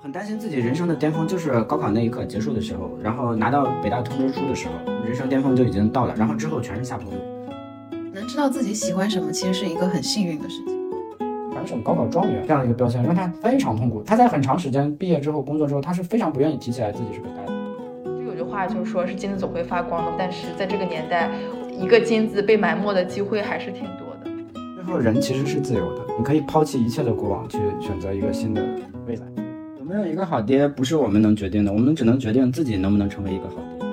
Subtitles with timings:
[0.00, 7.18] 很担心自己人生的巅峰就是高考那一刻结束的时候，然后拿到北大通知书的时候，人生巅峰就已经到了，然后之后全是下坡路。
[8.12, 10.78] 能知道自己喜欢什么，其实是一个很幸运的事情。
[11.52, 14.00] 反省高考状元这样的一个标签，让他非常痛苦。
[14.04, 17.52] 他在很长时间毕业之后工作之后，他是非常不愿意提起来自己是北大的。
[18.04, 21.28] 就有句话就是说，是金子总会发光的，但是在这个年代，
[21.76, 24.30] 一个金子被埋没的机会还是挺多的。
[24.76, 28.64] 最后，人其实是自由的，你可以抛弃一切的过往，去选择一个新的
[29.04, 29.22] 未来。
[29.88, 33.86] 没有一个好爹，不是我们能决定的，我们只能决定自己能不能成为一个好爹。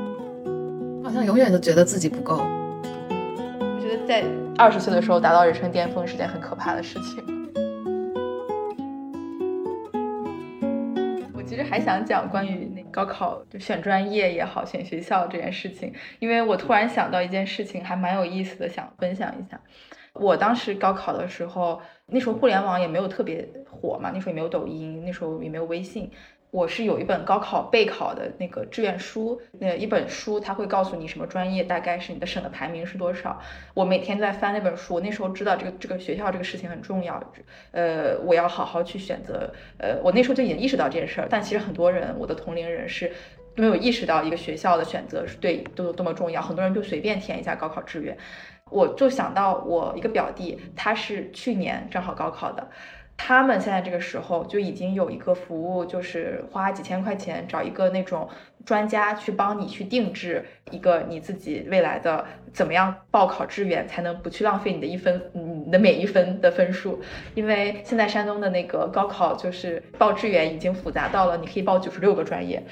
[1.01, 2.35] 好像永远都觉得自己不够。
[2.35, 4.25] 我觉得在
[4.57, 7.23] 二十岁的时候达到人生巅峰是件很可怕的事情。
[11.33, 19.57] 我其实还想讲关于那高考就选专业也好，选学校这件事情，因为我突然想到一件事情，还蛮有意思的，想分享一下。
[20.11, 26.09] 我当时高考的时候，那时候互联网也没有特别火嘛，那时候也没有抖音，那时候也没有微信。
[26.51, 33.37] 我是有一本高考备考的那个志愿书，那一本书，它会告诉你什么专业，大概是你的省的排名是多少。
[33.73, 37.21] 我每天在翻那本书，那时候知道这个这个学校这个事情很重要，
[37.71, 39.51] 呃，我要好好去选择。
[39.79, 43.11] 呃，我那时候就已经意识到这件事儿，但其实很多人，我的同龄人是
[43.55, 48.17] 没有意识到一个学校的选择是对都多么重要，很多人就随便填一下高考志愿。
[48.71, 52.67] 我就想到我一个表弟，他是去年正好高考的。
[53.17, 58.27] 他们现在这个时候就已经有一个服务，就是花几千块钱找一个那种
[58.65, 62.25] 专家去帮你去定制一个你自己未来的
[62.55, 67.01] 怎么样报考志愿才能不去浪费你的一分你的每一分的分数。
[67.33, 72.63] 因为现在山东的那个高考就是报志愿已经复杂到了你可以报九十六个专业，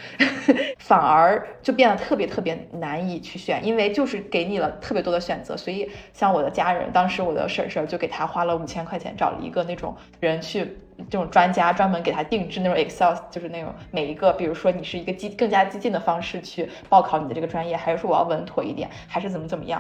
[0.77, 5.57] 反而就变得特别特别难以去选，因为就是给你了特别多的选择。
[5.57, 10.39] 所以像我的家人，当时我的婶婶就给他花了五千块钱找了一个那种人。
[10.43, 10.77] 去
[11.09, 19.72] 这种专家专门给他定制那种 Excel，就是那种每一个，比如说你是一个激更加激进的方式去报考你的这个专业，还是说我要稳妥一点，还是怎么怎么样？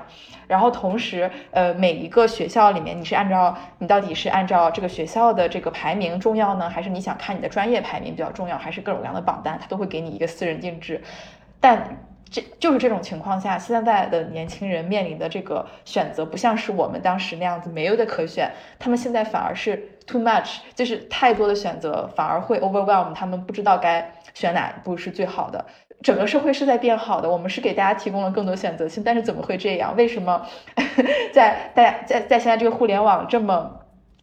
[0.47, 11.01] 然后同时，呃，每一个学校里面你是按照你到底是按照这个学校的这个排名重要呢，还是你想看你的专业排名比较重要，还是各种各样的榜单，他都会给你一个私人定制，
[11.59, 11.97] 但。
[12.31, 18.49] 这就是这种情况下，现在的年轻人面临的这个选择，不像是我们当时那样子没有的可选，
[18.79, 25.63] 他们现在反而是 too much，就是太多的选择，反而会 overwhelm，他们不知道该选哪一步是最好的。
[26.03, 29.95] 整个社会是在变好的，我们是给大家提供了更多选择性，但是怎么会这样？
[29.95, 30.45] 为什么
[31.33, 33.79] 在大家在在现在这个互联网这么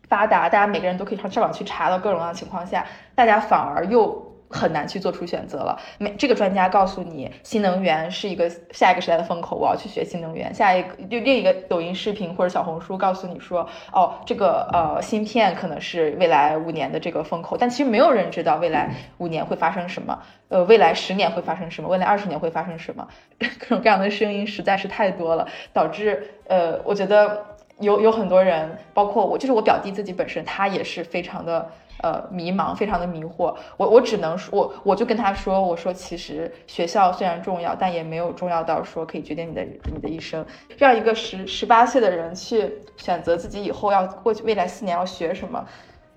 [0.08, 2.86] 发达，大家每个人都可以上上网去查到各种各样的情况下，
[3.16, 4.29] 大家反而又。
[4.50, 5.78] 很难去做出选择了。
[5.98, 10.52] 每这个专家告诉你，新能源是一个下一个时代的风口，我要去学新能源。
[10.52, 17.56] 下一个就另一个抖音视频或者小红书告诉你说，哦，这个呃芯片可能是未来五年的这个风口。
[17.56, 20.18] 但其实没有人知道未来五年会发生什么，
[20.48, 23.06] 呃，未来十年会发生什么，未来二十年会发生什么。
[23.38, 27.46] 各种各样的声音实在是太多了，导致呃，我觉得
[27.78, 31.70] 有有很多人，包括我，就是我表弟自己本身，他也是非常的。
[32.02, 33.54] 呃，迷茫，非常的迷惑。
[33.76, 39.62] 我我只能说，我我就跟他说，我说其实学校虽然重要，但也没有重要到说可以决定你的
[39.92, 40.44] 你的一生。
[40.78, 45.64] 让一个十十八岁的人去选择自己以后要过去未来四年要学什么，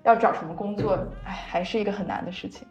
[0.04, 2.66] 要找什么工作，哎，还是一个很难的事情。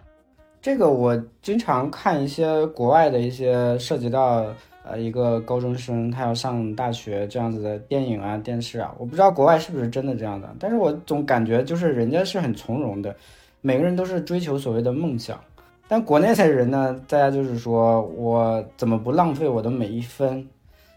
[0.61, 4.45] 这个我经常看一些国外的一些涉及到。
[4.85, 13.15] 呃，一个高中生他要上大学这样子的电影啊、电视啊，我不知道国外是不是真的这样的，但是我总感觉就是人家是很从容的，
[13.61, 15.39] 每个人都是追求所谓的梦想。
[15.87, 20.47] 但国内的人呢，大家就是说我怎么不浪费我的每一分，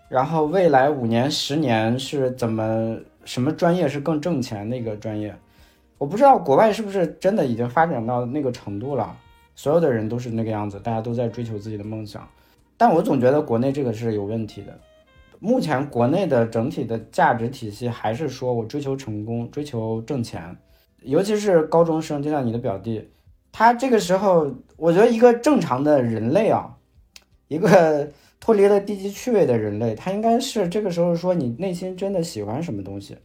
[0.09, 5.35] 然后未来五年、十年是怎么什么专业是更挣钱的一个专业？
[5.99, 9.17] 我不知道国外是不是真的已经发展到那个程度了，
[9.55, 12.27] 所有的人都是那个样子，大家都在追求自己的梦想。
[12.77, 14.79] 但我总觉得国内这个是有问题的。
[15.39, 20.57] 目前国内的整体的价值体系还是说我追求成功、追求挣钱，
[21.03, 23.11] 尤其是高中生，就像你的表弟，
[23.53, 26.77] 他这个时候，我觉得一个正常的人类啊，
[27.49, 33.17] 一个 脱离了低级趣味的人类，他应该是这个时候说你内心真的喜欢什么东西，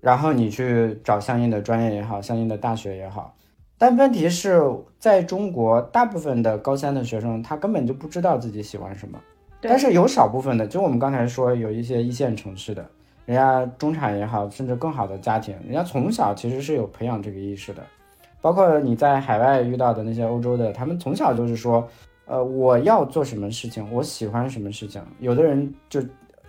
[0.00, 3.36] 然后你去找相应的专业也好，相应的大学也好。
[3.78, 4.60] 但问题是
[4.98, 9.18] 在中国，大部分的高三的学生他根本就不知道自己喜欢什么。
[9.60, 12.84] 但是有少部分的，就我们刚才说有一些一线城市的，
[13.24, 17.82] 人家中产也好，甚至更好的家庭，人家从小其实是有培养这个意识的。
[18.40, 21.88] 包括你在海外遇到的那些欧洲的，他们从小就是说，
[22.26, 25.02] 呃，我要做什么事情，我喜欢什么事情。
[25.18, 26.00] 有的人就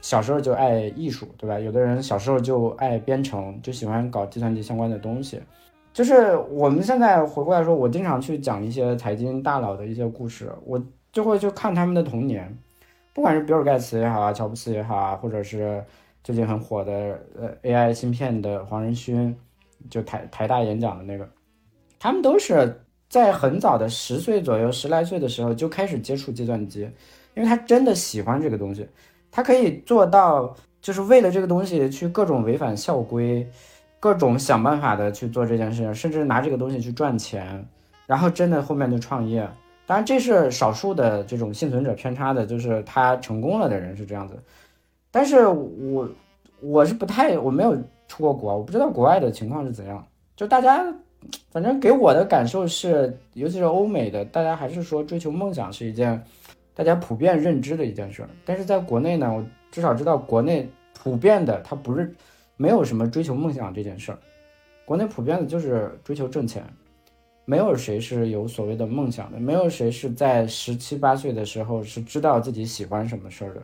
[0.02, 1.60] 小时候就爱艺术，对吧？
[1.60, 5.42] 有的人小时候就爱编程，就喜欢搞计算机相关的东西。
[5.92, 10.82] 就是我们现在回过来说，我经常去讲一些财经大佬的一些故事，我
[11.12, 12.56] 就会去看他们的童年，
[13.14, 15.84] 不管是比尔盖茨也好啊，乔布斯也好啊，或者是
[16.24, 19.36] 最近很火的呃 AI 芯片的黄仁勋，
[19.90, 21.28] 就台台大演讲的那个，
[22.00, 26.90] 他们都是在很早的十岁左右、十来岁的时候就开始接触计算机，
[27.36, 28.88] 因为他真的喜欢这个东西，
[29.32, 33.46] 他可以做到就是为了这个东西去各种违反校规。
[34.00, 37.68] 各种想办法的去做这件事情，甚至拿这个东西去赚钱，
[38.08, 39.46] 然后真的后面就创业。
[39.86, 44.40] 当然这是少数的这种幸存者偏差的，就是他成功了的人是这样子。
[45.12, 46.08] 但是我
[46.62, 47.76] 我是不太我没有
[48.08, 50.06] 出过国，我不知道国外的情况是怎样。
[50.36, 50.86] 就大家
[51.52, 56.24] 反正给我的感受是，尤其是欧美的，大家还是说追求梦想是一件
[56.74, 58.26] 大家普遍认知的一件事。
[58.46, 62.16] 但是在国内呢，我至少知道国内普遍的它不是。
[62.62, 64.20] 没有什么追求梦想这件事儿，
[64.84, 66.62] 国内普遍的就是追求挣钱，
[67.46, 73.64] 没有谁是有所谓的梦想的，没有谁是在十七八岁的时候是知道自己喜欢什么事儿的，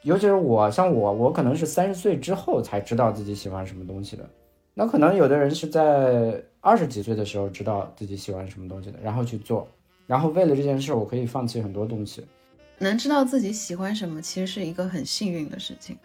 [0.00, 4.26] 尤其是我，像我，我可能是三十岁之后才知道自己喜欢什么东西的，
[4.72, 9.68] 那可能有的人是在二十几岁的时候知道自己喜欢什么东西的，然后去做，
[10.06, 12.24] 然后为了这件事儿，我可以放弃很多东西，
[12.78, 15.98] 能知道自己喜欢什么，其实是一个很幸运的事情。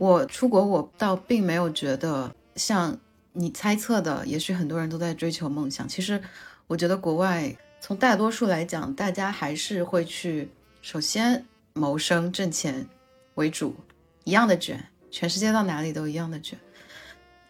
[0.00, 2.98] 我出国，我倒并没有觉得像
[3.34, 5.86] 你猜测的，也许很多人都在追求梦想。
[5.86, 6.18] 其实，
[6.66, 10.48] 我觉得国外从大多数来讲，大家还是会去
[10.80, 11.44] 首先
[11.74, 12.86] 谋生挣钱
[13.34, 13.76] 为主，
[14.24, 16.58] 一样的卷，全世界到哪里都一样的卷。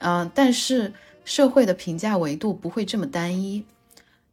[0.00, 0.93] 嗯，但是
[1.25, 3.64] 社会的评价维度不会这么单一，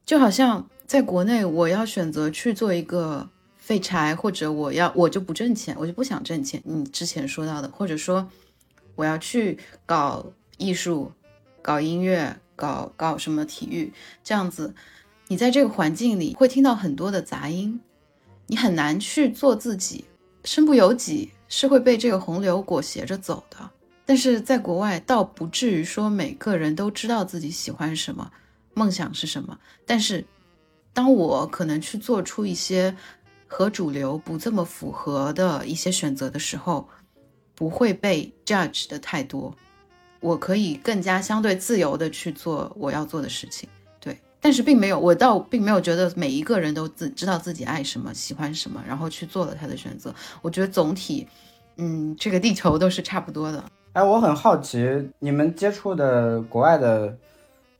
[0.07, 3.29] 就好像在国内，我要选择去做一个。
[3.67, 6.61] 废柴，或者我要我就不挣钱，我就不想挣钱。
[6.63, 8.25] 你之前说到的，或者说
[8.95, 10.25] 我要去搞
[10.57, 11.11] 艺术、
[11.61, 13.91] 搞音乐、搞搞什么体育，
[14.23, 14.73] 这样子，
[15.27, 17.77] 你在这个环境里会听到很多的杂音，
[18.45, 20.05] 你很难去做自己，
[20.45, 23.69] 身不由己，是会被这个洪流裹挟着走的。
[24.05, 28.31] 但是在国外，倒不至于说每个人都知道自己喜欢什么，
[28.75, 29.59] 梦想是什么。
[29.85, 30.23] 但是
[30.93, 32.95] 当我可能去做出一些。
[33.47, 36.87] 和主流不这么符合的一些选择的时候，
[37.55, 39.55] 不会被 judge 的太多，
[40.19, 43.67] 我可以更加相对自由的去做我要做的事情。
[43.99, 50.13] 对，但是并没有，我倒并没有觉得每一个人都自知道自己爱什么、喜欢什么，然后去做了他的选择。
[50.41, 51.25] 我觉得总体，
[51.77, 53.63] 嗯，这个地球都是差不多的。
[53.93, 57.17] 哎，我很好奇，你们接触的国外的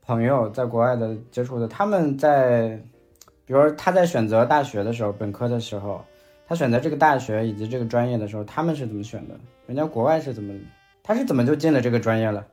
[0.06, 2.82] 朋友，在国外的接触的，他们在。
[3.48, 6.04] 比如他在选择大学的时候，本科的时候，
[6.46, 9.34] 他选择这个大学以及这个专业的时候，他们是怎么选的？
[9.66, 10.52] 人家国外是怎么，
[11.02, 12.44] 他是怎么就进了这个专业了？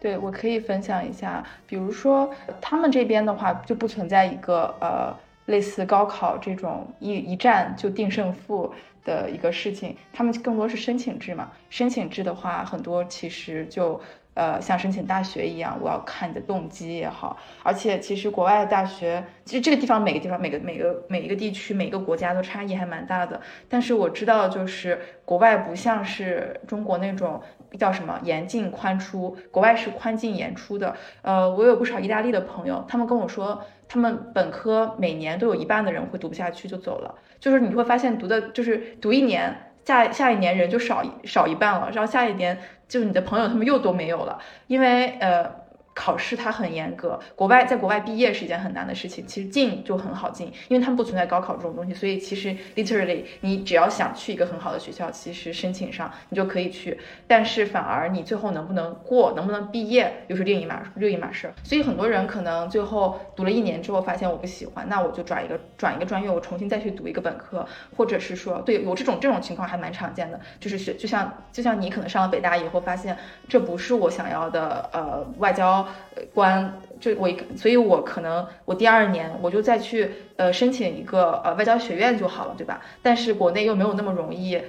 [0.00, 2.28] 对我可以分享一下，比如说
[2.60, 5.14] 他们这边的话，就不存在一个呃
[5.46, 8.74] 类似高考这种一一战就定胜负
[9.04, 11.52] 的一个事情，他们更多是申请制嘛。
[11.68, 14.00] 申请制的话，很多其实就。
[14.34, 17.36] 呃，像申请大学一样，我要看你的动机也好。
[17.64, 23.40] 而且，其实国外的大学，其实这个地方每个地方、每个每个每一个地区、每个国家都差异还蛮大的。
[23.68, 27.42] 但是我知道，就是国外不像是中国那种
[27.76, 30.94] 叫什么严进宽出，国外是宽进严出的。
[31.22, 37.14] 呃，我有不少意大利的朋友，他们跟我说，他们本科每年都有一半的人会读不下去就走了。
[37.40, 42.56] 就是你会发现，读的就是读一年，下下一年人就少少一半了，然后下一年。
[42.90, 45.59] 就是你的朋友他们又都没有了，因为呃。
[46.00, 49.26] 考试它很严格，国外在国外毕业是一件很难的事情。
[49.26, 56.98] 其实进就很好进，因为他们不存在高考这种东西，所以其实 literally 你只要想去一个很好的学校，其实申请上你就可以去。
[57.26, 61.52] 但是反而你最后能不能过，能不能毕业又是另一码另一码事。
[61.62, 73.14] 所以很多人可能最后读了一年之后发现我不喜欢，那我就转一个转一个专业，我重新再去读一个本科，或者是说对有这种这种情况还蛮常见的，就是学就像就像你可能上了北大以后发现
[73.46, 75.86] 这不是我想要的呃外交。
[76.34, 82.80] 关就我，所以我可能我第二年我就再去呃申请一个呃外交学院就好了，对吧？
[83.02, 84.60] 但是国内又没有那么容易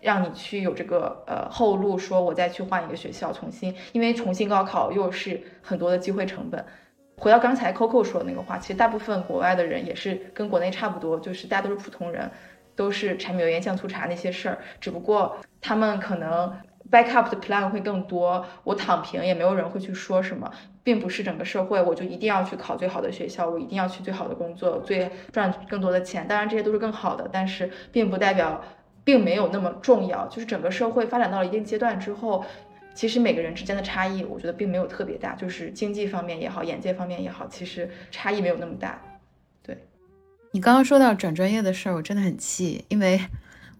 [0.00, 6.64] 让你去有这个呃后路，说我再去换一个学校重新，因为重新高考又是很多的机会成本。
[7.16, 12.30] 回到刚才 Coco 说的那个话，其实大部分国外的人也是跟国内差不多，就是大家都是普通人，
[12.76, 16.52] 都是柴米油盐酱醋茶那些事儿，只不过他们可能。
[16.90, 20.50] Backup 的 plan 会更多，我躺平也没有人会去说什么，
[20.82, 26.26] 并不是整个社会我就一定要去考最好的学校，我一定要去最好的工作，最赚更多的钱。
[26.26, 28.62] 当然这些都是更好的，但是并不代表
[29.04, 30.26] 并没有那么重要。
[30.28, 32.44] 就是整个社会发展到了一定阶段之后，
[32.94, 39.00] 其实每个人之间的差异，我觉得并没有特别大，就是经济方面也好，眼界方面也好，其实差异没有那么大。
[39.62, 39.76] 对，
[40.52, 43.20] 你刚刚说到转专业的事儿，我真的很气，因为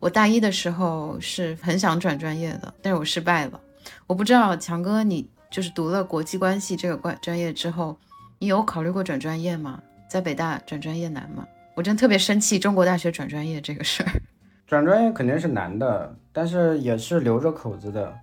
[0.01, 3.61] 我大一的时候是很想转专业的，但是我失败了。
[4.07, 7.99] 我不知道强哥，你就是读了国际关系这个关专业之后，
[8.39, 9.83] 你有考虑过转专业吗？
[10.09, 11.47] 在北大转专业难吗？
[11.75, 14.11] 我真特别生气中国大学转专业这个事儿。
[14.67, 18.15] 转专业肯定是难的，但是也是留着口子的。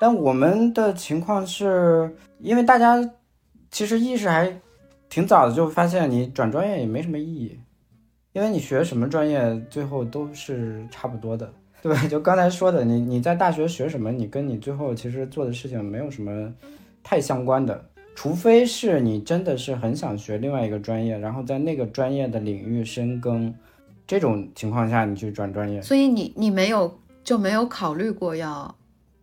[0.00, 2.96] 但我们的情况是，因为大家
[3.70, 4.60] 其实意识还
[5.08, 7.60] 挺早的，就发现你转专业也没什么意义，
[8.34, 11.50] 因为你学什么专业最后都是差不多的，
[11.80, 11.98] 对吧？
[12.06, 16.52] 就刚才说的，你你在大学学什么，你跟你最后其实做的事情没有什么
[17.02, 17.82] 太相关的，
[18.14, 23.54] 除非是你真的是很想学另外一个专业，然后在那个专业的领域深耕。
[24.06, 28.74] 这种情况下，你去转专业，所以你你没有就没有考虑过要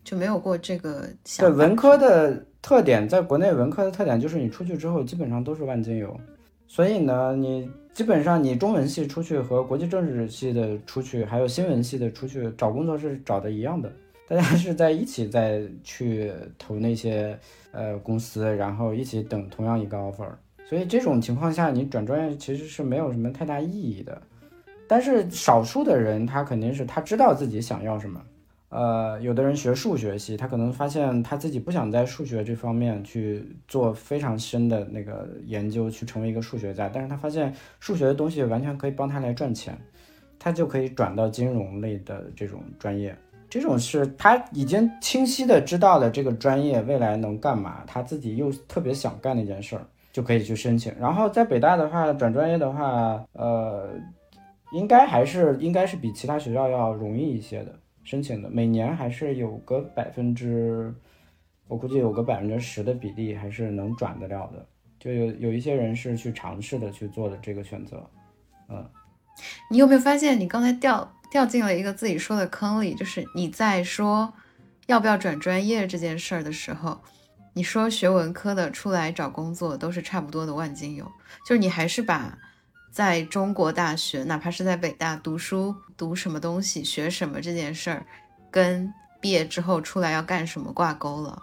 [0.03, 6.19] 就没有过这个想对文科的特点，在国内文科的特点就是你出去之后基本上都是万金油，
[6.65, 13.91] 所以呢，你基本上你中文系出去和国际政治系的出去，还有新闻系的出去找工作是找的一样的，
[14.27, 17.37] 大家是在一起在去投那些
[17.71, 20.29] 呃公司，然后一起等同样一个 offer，
[20.65, 24.21] 所以这种情况下你转专业其实是没有什么太大意义的。
[24.87, 28.21] 但是少数的人，他肯定是他知道自己想要什么。
[28.71, 36.87] 呃，有的人学数学系，他可能发现他自己不想在数学这方面去做非常深的那个研究，去成为一个数学家。
[36.87, 39.77] 但是他发现数学的东西完全可以帮他来赚钱，
[40.39, 43.13] 他就可以转到金融类的这种专业。
[43.49, 50.93] 这种是他已经清晰的知道了这个专业未来能干嘛，他自己又特别想干那件事儿，就可以去申请。
[50.97, 53.89] 然后在北大的话，转专业的话，呃。
[54.73, 60.93] 应该还是应该是比其他学校要容易一些的申请的，每年还是有个百分之，
[61.67, 64.65] 我估计有个百分之十的比例还是能转得了的，
[64.99, 68.09] 就有有一些人是去尝试的去做的这个选择，
[68.69, 68.89] 嗯，
[69.69, 72.95] 你有没有发现你刚才掉掉进了一个自己说的坑里？
[72.95, 74.33] 就是你在说
[74.87, 76.99] 要不要转专业这件事儿的时候，
[77.53, 81.05] 你说学文科的出来找工作都是差不多的万金油，
[81.45, 82.37] 就是你还是把。
[82.91, 88.05] 在中国大学，哪怕是在北大读书，读什么东西，学什么这件事儿，
[88.51, 91.39] 跟毕业之后出来要干什么挂钩了，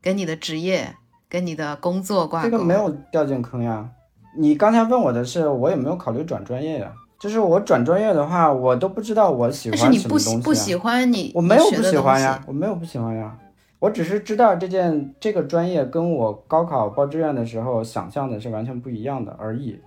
[0.00, 0.94] 跟你的职业，
[1.28, 2.50] 跟你的工作挂钩。
[2.50, 3.86] 这个没有掉进坑呀。
[4.34, 6.90] 你刚才问我的是，我有没有考虑转专业呀？
[7.20, 10.04] 就是我转专业的话，我都不知道我喜欢什么东西。
[10.08, 13.36] 但是你不不喜欢你，我没有不喜欢呀，我没有不喜欢呀，
[13.78, 19.78] 我只是知道这件这个专业跟我高考报志愿的时候想象的是完全不一样的而已。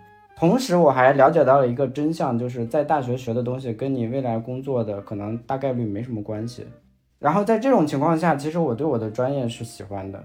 [0.41, 6.65] 同时，我还了解到了一个真相，就是在大学学的东西跟你未来工作的可能大概率没什么关系。
[7.19, 10.23] 然后在这种情况下，其实我对我的专业是喜欢的，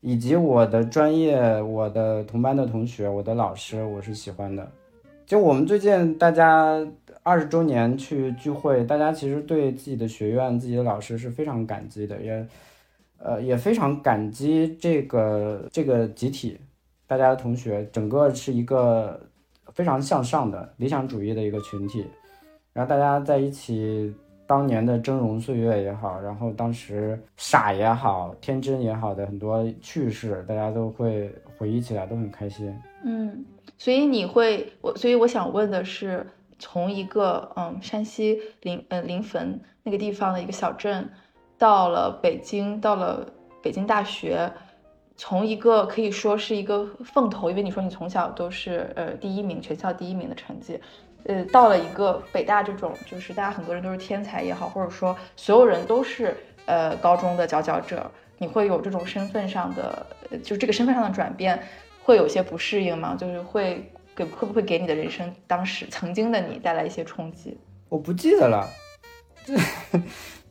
[0.00, 4.66] 以及我的专业、我的同班的同学、我的老师，我是喜欢的。
[5.26, 6.82] 就我们最近大家
[7.22, 12.46] 二十周年去聚会，大家其实对自己的学院、自己的老师是非常感激的，也
[13.18, 16.58] 呃也非常感激这个这个集体，
[17.06, 19.20] 大家的同学，整个是一个。
[19.74, 22.06] 非常向上的理想主义的一个群体，
[22.72, 24.14] 然后大家在一起，
[24.46, 32.74] 当年的峥嵘岁月也好，然后当时傻也好，天真也好的很多趣事，大家都会回忆起来，都很开心。
[33.04, 33.44] 嗯，
[33.78, 36.26] 所以你会我，所以我想问的是，
[36.58, 41.08] 从一个嗯山西临嗯临汾那个地方的一个小镇，
[41.56, 43.26] 到了北京，到了
[43.62, 44.52] 北京大学。
[45.24, 50.80] 从一个可以说是一个凤头，因为你说你从小都是呃第一名，全校第一名的成绩，
[51.22, 56.36] 呃，到了一个北大这种，就是大家很多人都是天才也好，或者说所有人都是
[56.66, 60.04] 呃高中的佼佼者，你会有这种身份上的，
[60.42, 61.56] 就这个身份上的转变，
[62.02, 63.14] 会有些不适应吗？
[63.16, 67.56] 就是会给会不会给你的人生当时曾经的你带来一些冲击？
[67.88, 68.68] 我不记得了，
[69.46, 69.54] 就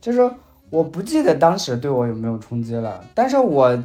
[0.00, 0.34] 就是
[0.70, 3.78] 我不记得当时对我有没有冲击了，但是我。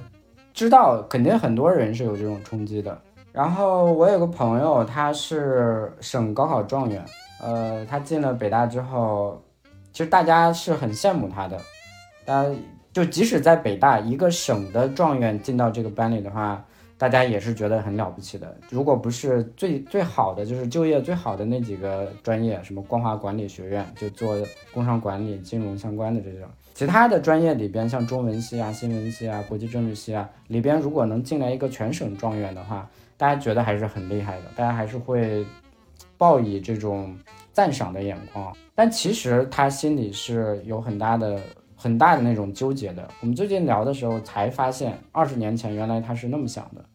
[0.57, 2.99] 知道肯定很多人是有这种冲击的。
[3.31, 7.05] 然后我有个朋友，他是省高考状元，
[7.39, 9.39] 呃，他进了北大之后，
[9.93, 11.59] 其实大家是很羡慕他的。
[12.25, 12.49] 大家
[12.91, 16.65] 就即使在北大一个省的状元进到这个班里的话，
[16.97, 18.57] 大家也是觉得很了不起的。
[18.71, 24.35] 如果不是最最好的，就是就业最好的那几个专业，什么光华管理学院就做
[24.73, 26.49] 工商管理、金融相关的这种。
[26.77, 35.43] 其他的专业里边，像中文系啊、新闻系啊、国际政治系啊，里边如果能进来一个全省状元的话，大家觉得还是很厉害的，大家还是会
[36.19, 37.17] 报以这种
[37.51, 38.55] 赞赏的眼光。
[38.75, 41.41] 但其实他心里是有很大的
[41.75, 43.09] 很大的那种纠结的。
[43.21, 46.85] 我们最近聊的时候才发现，二十年前原来他是那么想的。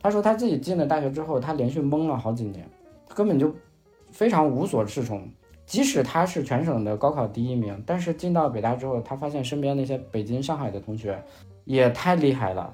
[0.00, 2.68] 他说他自己进了大学之后，他连续懵了好几年，
[3.14, 3.54] 根本就
[4.10, 5.28] 非常无所适从。
[5.72, 11.18] 即使他是全省的高考第一名，但是进到北大之后，他发现身边那些北京、上海的同学
[11.64, 12.70] 也太厉害了，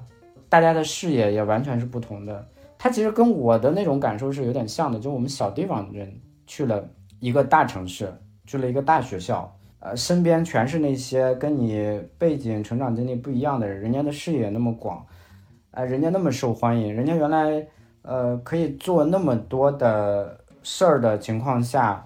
[0.49, 2.45] 大家的视野也完全是不同的。
[2.77, 6.13] 他其实跟我的那种感受是有点像的，就我们小地方人
[6.45, 6.85] 去了
[7.21, 8.13] 一个大城市，
[8.45, 15.05] 去了一个大学校，呃，身边全是那些跟你背景、成长经历不一样的人，人家的视野那么广，
[15.71, 17.65] 呃，人家那么受欢迎，人家原来
[18.01, 22.05] 呃可以做那么多的事儿的情况下。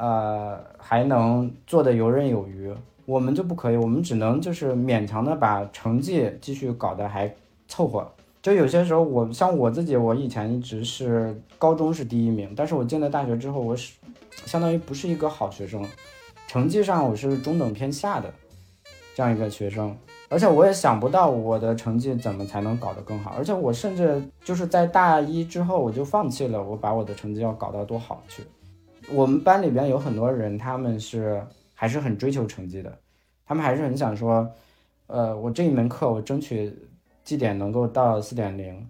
[0.00, 2.72] 呃，还能做的游刃有余，
[3.04, 7.30] 我们就不可以，我们只能就是勉强的把成绩继续搞得还
[7.68, 8.10] 凑合。
[8.40, 13.92] 就有些时候，我像我自己，我以前一直是高中是第一名，但是我进了大学之后，我是
[14.46, 15.84] 相当于不是一个好学生，
[16.48, 18.32] 成绩上我是中等偏下的
[19.14, 19.94] 这样一个学生，
[20.30, 28.42] 而且我也想不到我的成绩怎么才能搞得更好，而且我甚至就是在大一之后我就放弃了，我把我的成绩要搞到多好去。
[29.12, 31.42] 我们班里边有很多人，他们是
[31.74, 32.96] 还是很追求成绩的，
[33.44, 34.48] 他们还是很想说，
[35.08, 36.72] 呃，我这一门课我争取
[37.24, 38.86] 绩点能够到四点零，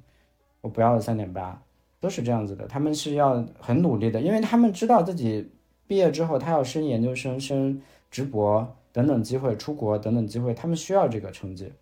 [0.61, 1.59] 我不要三点八，
[2.01, 2.67] 都是这样子的。
[2.67, 5.51] 他们是要很努力的，因为他们知道自己
[5.87, 11.73] 毕业之后他要升研究生、升直博等等机会，出国等等机会，他们需要这个成绩。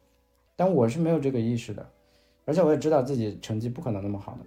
[0.54, 1.84] 但我是没有这个意识的，
[2.44, 4.38] 而且我也知道自己成绩不可能那么好的。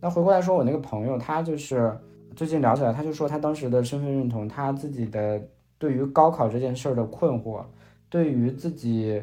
[0.00, 1.94] 那回过来说，我那个朋友他就是。
[2.36, 5.42] 最近聊起来，他就说他当时的身份认同，他自己的
[5.78, 7.64] 对于高考这件事儿的困惑，
[8.10, 9.22] 对于自己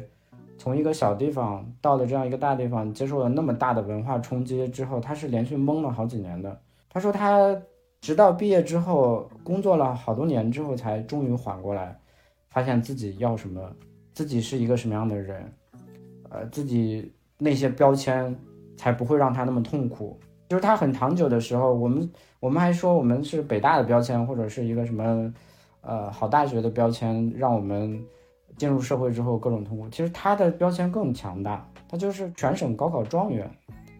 [0.58, 6.60] 从一个小地方到了这样一个大地方，接受了那么大的文化冲击之后，他是连续懵了好几年的。
[6.88, 7.56] 他说他
[8.00, 11.96] 直到毕业之后，工作了好多年之后，才终于缓过来，
[12.50, 13.62] 发现自己要什么，
[14.12, 15.52] 自己是一个什么样的人，
[16.30, 18.36] 呃，自己那些标签
[18.76, 20.18] 才不会让他那么痛苦。
[20.48, 25.32] 就是他很长久的时候，我们我们还说我们是北大的标签，或者是一个什么，
[25.80, 27.98] 呃，好大学的标签，让我们
[28.58, 29.88] 进入社会之后各种痛苦。
[29.88, 33.50] 其实他的标签更强大，他就是全省高考状元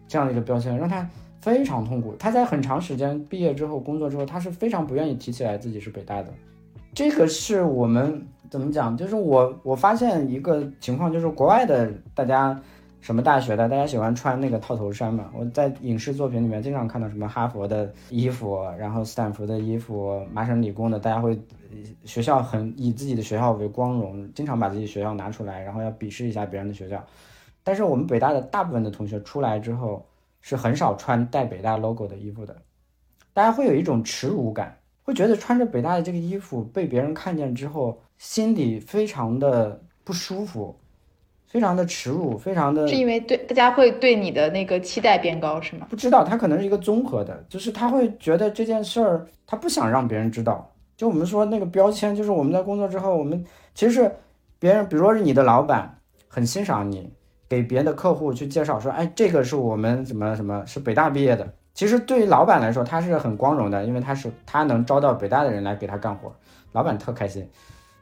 [0.07, 1.09] 这样的一个标签，让他
[1.41, 2.15] 非常痛苦。
[2.19, 6.31] 他在很长时间毕业之后工作之后，他是非常不愿意提起来自己是北大的。
[6.93, 8.95] 这个是我们怎么讲？
[8.95, 12.61] 就是我我发现一个情况，就是国外的大家。
[13.05, 13.69] 什么大学的？
[13.69, 15.29] 大家喜欢穿那个套头衫嘛？
[15.31, 21.39] 我在影视作品里面经常看到什么哈佛的衣服，然后斯坦福的衣服，麻省理工的，大家会
[22.03, 27.05] 学校很以自己的学校为光荣，经常把自己学校拿出来，然后要鄙视一下别人的学校。
[27.63, 30.03] 但是我们北大的大部分的同学出来之后，
[30.41, 32.57] 是很少穿带北大 logo 的衣服的，
[33.35, 40.75] 大家会有一种耻辱感，会觉得穿着北大的这个衣服被别人看见之后，心里非常的不舒服。
[41.55, 45.87] 非常的耻辱，非常的，是因为对大家会对你的那个期待变高，是吗？
[45.89, 50.69] 不知道，他可能是一个综合的，就是他会觉得这件事儿，他不想让别人知道。
[50.97, 53.41] 就我们说那个标签，就是我们在工作之后，我们
[53.73, 54.11] 其实是
[54.59, 57.09] 别人，比如说是你的老板很欣赏你，
[57.47, 61.47] 给别的客户去介绍说，哎，这个是我们什么什么，是北大毕业的。
[61.73, 66.35] 其实对于老板来说，他是很光荣的，因为他是他能招到北大的人来给他干活，
[66.73, 67.47] 老板特开心。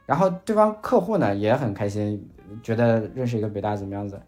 [0.06, 2.20] 然后对方客户呢也很开心。
[2.62, 4.20] 觉得认识一个北大怎么样子，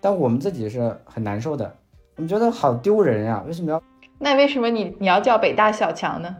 [0.00, 1.74] 但我们自己是很难受的，
[2.16, 3.42] 我们觉得好丢人呀！
[3.46, 3.82] 为什么要？
[4.18, 6.36] 那为什么你你要叫北大小强呢？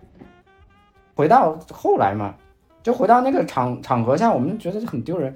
[1.14, 2.34] 回到后来嘛，
[2.82, 5.34] 就回到那个场场合下，我们觉得很丢人。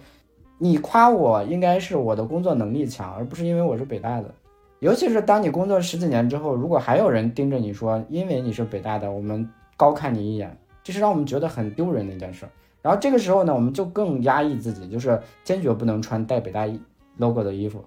[0.58, 4.34] 你夸我应该是我的工作能力强，而不是因为我是北大的。
[4.80, 12.46] 尤其是当你工作十几年之后，如果还有人盯着你说，因为你是北大的，我们高看你一眼，这是让我们觉得很丢人的一件事。
[12.84, 16.68] 然后这个时候呢，我们就更压抑自己，就是坚决不能穿带北大
[17.16, 17.82] logo 的衣服，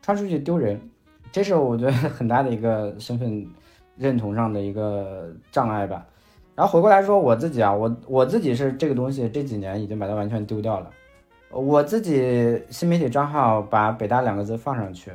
[0.00, 0.80] 穿出去丢人。
[1.30, 3.46] 这是我觉得 很大的一个身份
[3.94, 6.06] 认同上的一个障碍吧。
[6.54, 10.88] 然后回过来说我自己啊，我我自己是这个东西这几年已经把它完全丢掉了。
[11.50, 15.12] 我自己新媒体账号把北大两个字放上去，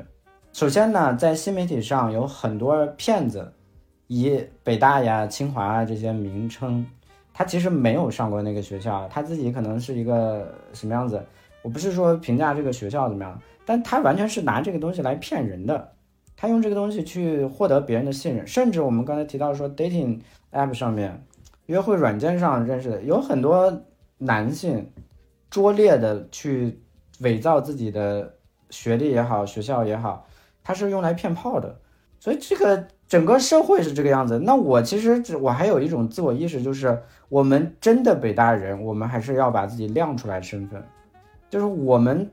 [0.52, 3.52] 首先呢，在新媒体上有很多骗子
[4.06, 6.86] 以北大呀、清华啊这些名称。
[7.34, 11.20] 他其实没有上过那个学校，他自己可能是一个什么样子？
[11.64, 15.94] 我不是说评价这个学校怎么样，但他完全是拿这个东西来骗人的，
[16.36, 20.20] 他用这个东西去获得别人的信任，甚至我们刚才提到说 dating
[20.52, 21.26] app 上面，
[21.66, 23.82] 约会软件上认识的有很多
[24.18, 24.92] 男性，
[25.50, 26.80] 拙劣的去
[27.22, 28.36] 伪造自己的
[28.70, 30.28] 学历也好，学校也好，
[30.64, 31.80] 他是用来骗炮的，
[32.20, 32.88] 所以这个。
[33.14, 34.40] 整个社会是这个样子。
[34.40, 37.00] 那我其实我还有一种自我意识，就是
[37.30, 40.84] 我们真的北大人，我们还是要把自己亮出来身份，
[41.48, 42.28] 就是我们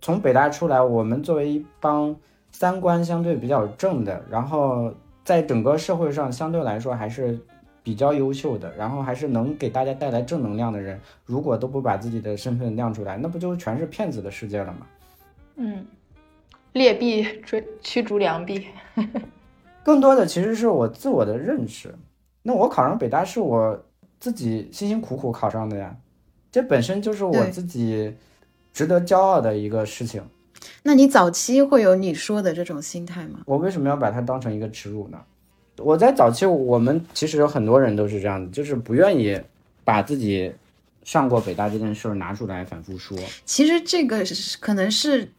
[0.00, 2.14] 从北大出来，我们作为一帮
[2.52, 7.36] 三观相对比较正的，然后在整个社会上相对来说还是
[7.82, 14.86] 比较优秀的，然后还是能给大家带来正能量的人，如果都不把自己的身份亮出来，那不就全是骗子的世界了吗？
[15.56, 15.84] 嗯，
[16.74, 18.68] 劣币追驱逐良币。
[19.84, 21.94] 更多的其实是我自我的认识。
[22.42, 23.84] 那我考上北大是我
[24.18, 25.96] 自己辛辛苦苦考上的呀，
[26.50, 28.14] 这本身就是我自己
[28.72, 30.22] 值得骄傲的一个事情。
[30.82, 33.40] 那你早期会有你说的这种心态吗？
[33.46, 35.18] 我为什么要把它当成一个耻辱呢？
[35.78, 39.40] 我在早期，我们其实有很多人都是这样的，就是不愿意
[39.84, 40.52] 把自己
[41.02, 43.16] 上过北大这件事儿拿出来反复说。
[43.44, 45.32] 其实这个是可能是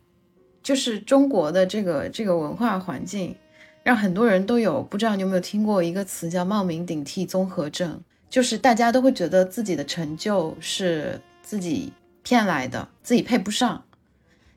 [0.62, 3.36] 就是中国的这个这个文化环境，
[3.84, 11.92] 让很多人都有不知道你有没有听过一个词叫冒名顶替综合症，就是大家都会觉得自己的成就是自己
[12.24, 13.84] 骗来的，自己配不上。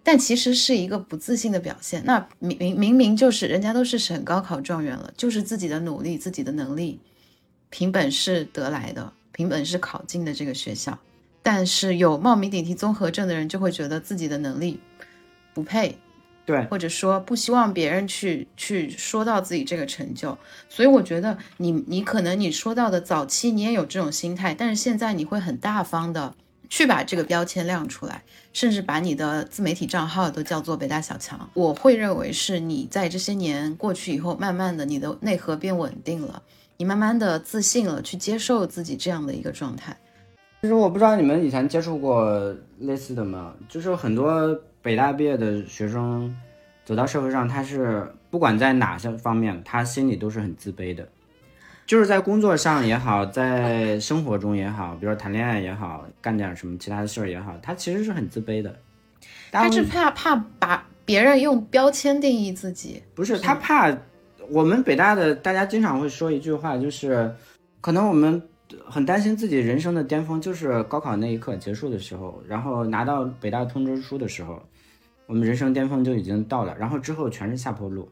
[0.05, 2.01] 但其实是一个不自信的表现。
[2.05, 7.01] 那明明明明就是人家都是省高考状元了，就是自己的努力、自己的能力，
[7.71, 10.97] 凭本事得来的，凭本事考进的这个学校。
[11.43, 14.79] 但是有冒名顶替综合症的人就会觉得自己的能力
[15.53, 15.99] 不配，
[16.47, 20.39] 对，或者说不希望别人去去说到自己这个成就。
[20.69, 26.33] 所以我觉得你你可能你说到的早期你也有这种心态，但是现在你会很大方的
[26.71, 31.51] 去把这个标签亮出来，甚至把你的自媒体账号都叫做北大小强。
[31.55, 36.41] 我会认为是你在这些年过去以后，慢慢的你的内核变稳定了，
[36.77, 39.97] 你慢慢的自信了，去接受自己这样的一个状态。
[40.63, 43.55] 其实我不知道你们以前接触过类似的吗？
[43.69, 46.33] 就是很多北大毕业的学生
[46.85, 51.09] 走到社会上，他是不管在哪些方面，他心里都是很自卑的。
[51.85, 58.77] 就是在工作上也好，在生活中也好，比如说谈恋爱也好，干点什么其他的事儿也好，他其实是很自卑的。
[59.51, 63.93] 他是怕怕把别人用标签定义自己，不是他怕
[64.51, 67.35] 我们北大的大家经常会说一句话，就是
[67.81, 68.41] 可能我们
[68.85, 74.63] 很担心自己人生的巅峰就是高考那一刻结束的时候，然后拿到北大通知书的时候，
[75.27, 78.09] 我们人生巅峰就已经到了，然后之后全是下坡路。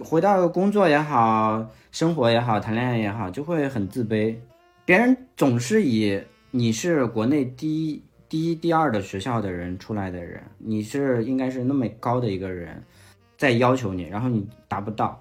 [0.00, 4.34] 回到工作也好，生活也好，谈恋爱也好，就会很自卑。
[4.84, 6.20] 别人总是以
[6.50, 12.82] 你是国内第一、第一、第二的学校的人出来的人，你是应该是那么高的一个人，
[13.36, 15.20] 在要求你，然后你达不到。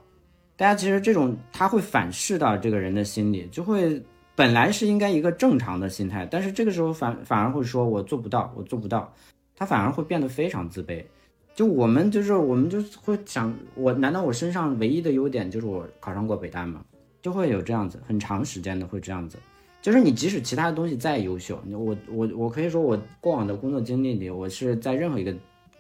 [0.56, 4.02] 大家其实这种他会反噬到这个人的心里，就会
[4.36, 9.12] 本来是应该一个正常的心态，但是这个时候反反而会说我做不到，我做不到，
[9.56, 11.04] 他反而会变得非常自卑。
[11.54, 16.84] 就我们就是我们就会想，我难道我身上唯一的优点就是我考上过北大吗？
[17.22, 19.38] 就会有这样子，很长时间的会这样子。
[19.82, 25.36] 就是你即使其他的东西再优秀，我我我可以说我过往的工作经历里，我是在任何一个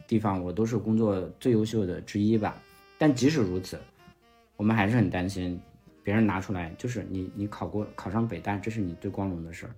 [0.08, 2.60] 地方我都是工作最优秀的之一吧。
[2.98, 3.80] 但即使如此，
[4.58, 5.60] 我们还是很担心
[6.04, 9.72] 别人拿出来，就是你你考过考上北大，这是你最光荣的事儿。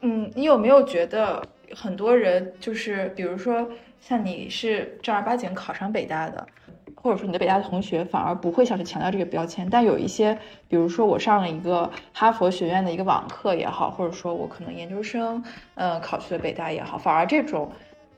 [0.00, 3.68] 嗯，你有没有觉得很多人就是，比如说
[4.00, 6.46] 像你是正儿八经考上北大的，
[6.94, 10.36] 或者说你的北大同学反而不会想去强调这个标签，但有一些，
[10.68, 15.42] 比如说我上了一个哈佛学院的一个网课也好，或者说我可能研究生，
[15.74, 17.70] 呃，考去了北大也好，反而这种，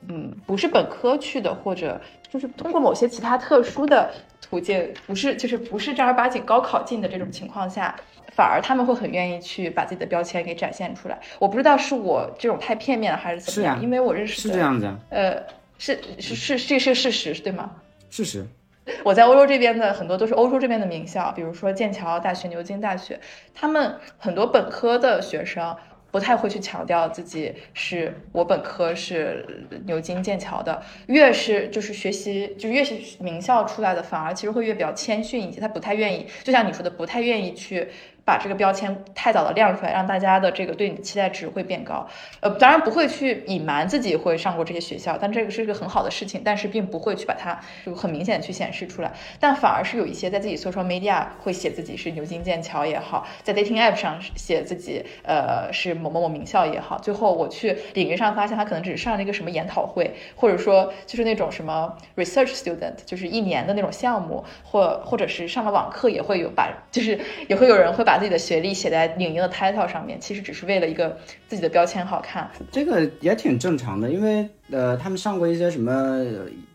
[0.07, 1.99] 嗯，不是本科去的，或者
[2.31, 7.95] 就是通过某些其他特殊的途径，不是就是不是正儿八经高考进的这种情况下。
[8.33, 11.17] 反而他们会很愿意去把自己的标签给展现出来。
[11.39, 15.41] 我不知道是我这种太片面了还是怎么样，因为我认识的是这样子，呃，
[15.79, 17.71] 是是是这是事实对吗？
[18.11, 18.45] 事实。
[19.03, 23.19] 我在欧洲这边的很多都是欧洲这边的名校，比如说剑桥大学、牛津大学，
[23.55, 25.75] 他们很多本科的学生
[26.11, 37.87] 不太会去强调自己是我本科是牛津、剑桥的，越是就是学习就越是名校出来的，反而其实会越比较谦逊一些，他不太愿意，就像你说的，不太愿意去。
[38.27, 42.05] 把这个标签太早的亮出来，让大家的这个对你的期待值会变高。
[42.41, 49.13] 呃，当然不会去隐瞒自己会上过这些学校，但这个是一个很好的事情，但是并不会去把它就很明显去显示出来。
[49.39, 68.16] 但反而是有一些在自己 social media 会写自己是牛津、剑桥也好，在 dating app 上写自己呃是某某某名校也好，最后我去领域上发现他可能只是上了一个什么研讨会，或者说就是那种什么 research student，就是一年的那种项目，或或者是上了网课也会有把，就是也会有人会把。
[68.17, 72.49] 自己的学历写在领英的 title 上面，其实只是为了一个自己的标签好看。
[72.71, 76.25] 这个也挺正常的，因为呃，他们上过一些什么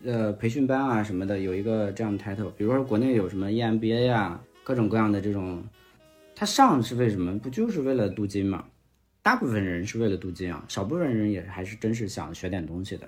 [0.05, 5.63] 呃培训班啊什么的，有一个这样的 title，比如说国内有什么 EMBA 啊，各种各样的这种，
[6.35, 7.37] 他上是为什么？
[7.39, 8.65] 不就是为了镀金吗？
[9.21, 13.07] 大部分人是为了镀金啊，少部分人也还是真是想学点东西的。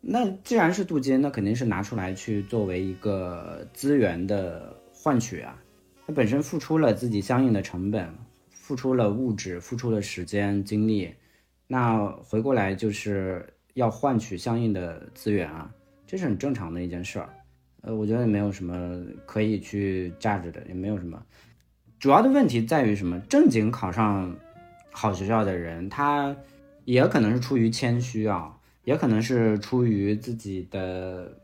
[0.00, 5.56] 那既然是镀金，那肯定是拿出来去作为一个资源的换取啊。
[6.06, 8.08] 他本身付出了自己相应的成本，
[8.50, 11.14] 付出了物质，付出了时间精力，
[11.66, 15.70] 那回过来就是要换取相应的资源啊，
[16.06, 17.28] 这是很正常的一件事儿。
[17.80, 21.22] 呃，我觉得也没有什么可以去价值的，也没有什么。
[21.98, 23.18] 主要的问题在于什么？
[23.20, 24.34] 正经考上
[24.90, 26.36] 好学校的人，他
[26.84, 31.34] 也可能是出于谦虚啊，也可能是出于自己的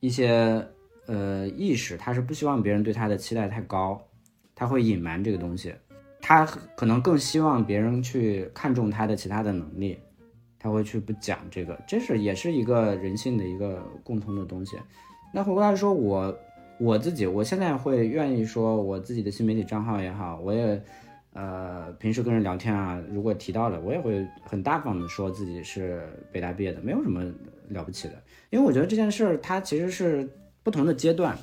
[0.00, 0.66] 一些
[1.08, 4.00] 呃意识，他是不希望别人对他的期待太高，
[4.54, 5.74] 他会隐瞒这个东西，
[6.20, 9.98] 他可能更希望别人去看重他的其他的能力，
[10.56, 14.76] 他会去不讲这个，这是也是一个人性的一个共通的东西。
[15.34, 16.38] 那回过来说，我
[16.78, 20.80] 我自己，我现在会愿意说我自己的新媒体账号也好，我也。
[21.34, 27.22] 呃，平时跟人聊天啊，如果提到了，我也会很大方的说自己是北大毕业的，没有什么
[27.68, 28.14] 了不起的。
[28.50, 30.28] 因为我觉得这件事儿它其实是
[30.68, 31.34] 不同的阶段，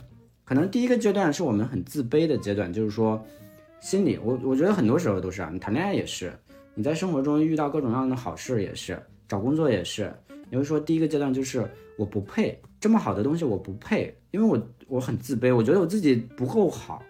[0.44, 3.20] 可能第一个阶段是我们很自卑的阶段，就是说
[3.80, 6.32] 心里我我觉得很多时候都是啊，你谈恋爱也是，
[6.76, 10.14] 你在生活中遇到各种各样的好事也是，找工作也是，
[10.52, 17.02] 你会说第一个阶段就是我不配这么好的东西，我不配，因为我我很自卑，我觉得我自己不够好。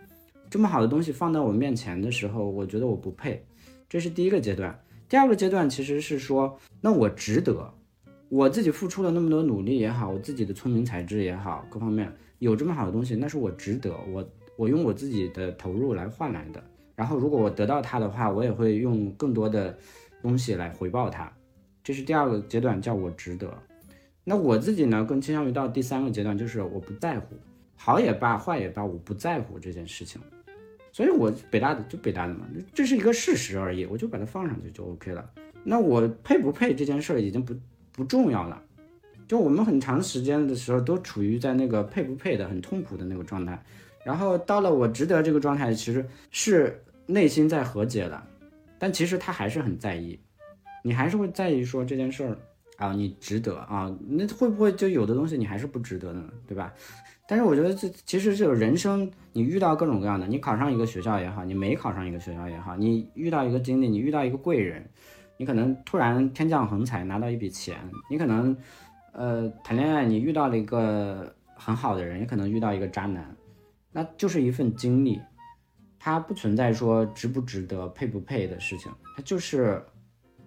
[0.49, 3.45] 这么好的东西放在我面前的时候，我觉得我不配，
[3.89, 4.73] 这是第一个阶段。
[5.10, 7.73] 第二个阶段其实是说，那我值得，
[8.29, 16.63] 我自己付出了那么多努力也好，我自己的聪明才智也好，各方面有这么好的东西，那是我值得，我我用我自己的投入来换来的。
[16.95, 19.77] 然后如果我得到它的话，我也会用更多的
[20.21, 21.31] 东西来回报它。
[21.83, 23.53] 这是第二个阶段，叫我值得。
[24.23, 27.35] 那我自己呢，更倾向于到第三个阶段，就是我不在乎，
[27.75, 30.19] 好也罢，坏也罢，我不在乎这件事情。
[30.91, 35.29] 所以，我北大的就北大的嘛，这是一个事实而已，我就把它放上去就 OK 了。
[35.63, 37.53] 那我配不配这件事儿已经不
[37.95, 38.62] 不重要了。
[39.27, 43.60] 就我们很长时间的时候都处于在那个配不配的很痛苦的那个状态，
[44.03, 48.23] 然后到了我值得这个状态，其实是内心在和解了，
[48.77, 50.19] 但其实他还是很在意，
[50.84, 52.38] 你还是会在意说这件事儿
[52.77, 56.23] 啊，你值得啊，那会不会就有的东西你还是不值得呢？
[56.45, 56.71] 对吧？
[57.27, 64.88] 但是我觉得这其实就是人生，你遇到各种各样的，你考上一个学校也好，你没考上一个学校也好，你遇到一个经历，你遇到一个贵人，
[65.38, 67.78] 你可能突然天降横财拿到一笔钱，
[68.10, 68.56] 你可能，
[69.12, 73.36] 呃，谈恋爱你遇到了一个很好的人，也可能遇到一个渣男，
[73.91, 75.21] 那就是一份经历，
[76.00, 79.84] 它不存在说值不值得、配不配的事情，它就是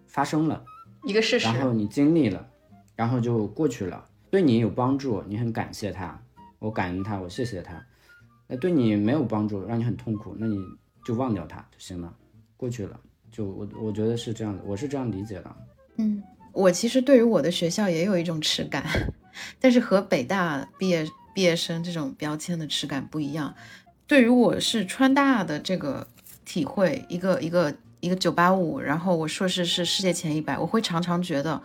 [0.07, 0.65] 发生了
[1.05, 2.49] 一个事实，然后你经历了，
[2.97, 6.21] 然后就过去了，对你有帮助，你很感谢他。
[6.59, 7.81] 我感恩他，我谢谢他。
[8.49, 10.59] 那对你没有帮助，让你很痛苦，那你
[11.05, 12.13] 就忘掉他就行了，
[12.57, 12.99] 过去了。
[13.31, 15.57] 就我我觉得是这样的，我是这样理解的。
[15.97, 18.85] 嗯，我其实对于我的学校也有一种耻感，
[19.61, 23.55] 但是和北大毕业毕业生这种标签的耻感不一样。
[24.07, 26.07] 对于我是川大的这个
[26.45, 31.61] 体会，一个一个一个九八五，然后我硕士是世界前一百，我会常常觉得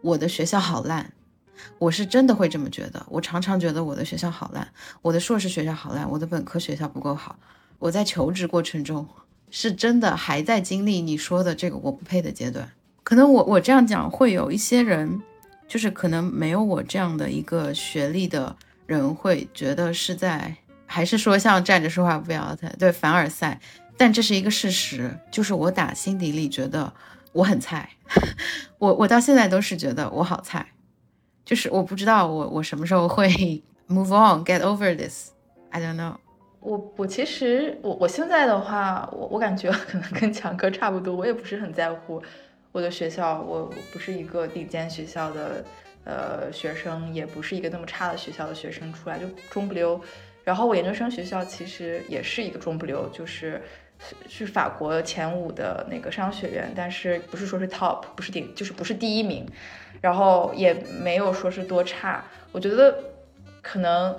[0.00, 1.12] 我的学校好烂。
[1.78, 4.66] 我是真的会这么觉得，我常常觉得我的学校好烂，
[5.00, 7.38] 我的硕士学校好烂，我的本科学校不够好。
[7.78, 9.06] 我在求职过程中，
[9.52, 12.68] 是真的还在经历你说的这个我不配的阶段。
[13.04, 15.22] 可能我我这样讲，会有一些人，
[15.68, 23.60] 就是可能没有我这样的一个学历的人，会觉得是在，还是说像站着说话不腰疼，对凡尔赛。
[23.96, 26.92] 但这是一个事实，就是我打心底里觉得
[27.32, 27.90] 我很菜，
[28.78, 30.66] 我我到现在都是觉得我好菜。
[31.44, 33.28] 就是我不知道我我什么时候会
[33.88, 35.30] move on get over this
[35.70, 36.14] I don't know
[36.62, 42.22] 我我其实我我现在的话我我感觉 可能跟强哥差不多我也不是很在乎
[42.70, 45.64] 我的学校我我不是一个顶尖学校的
[46.04, 50.00] 呃学生也不是一个那么差的学校的学生出来就中不溜
[50.44, 53.60] 然后我研究生学校其实也是一个中不溜就是
[54.26, 59.46] 是法国前五的那个商学院但是不是说是 top 不是顶就是不是第一名。
[60.00, 62.98] 然后也没有说是多差，我觉得
[63.60, 64.18] 可能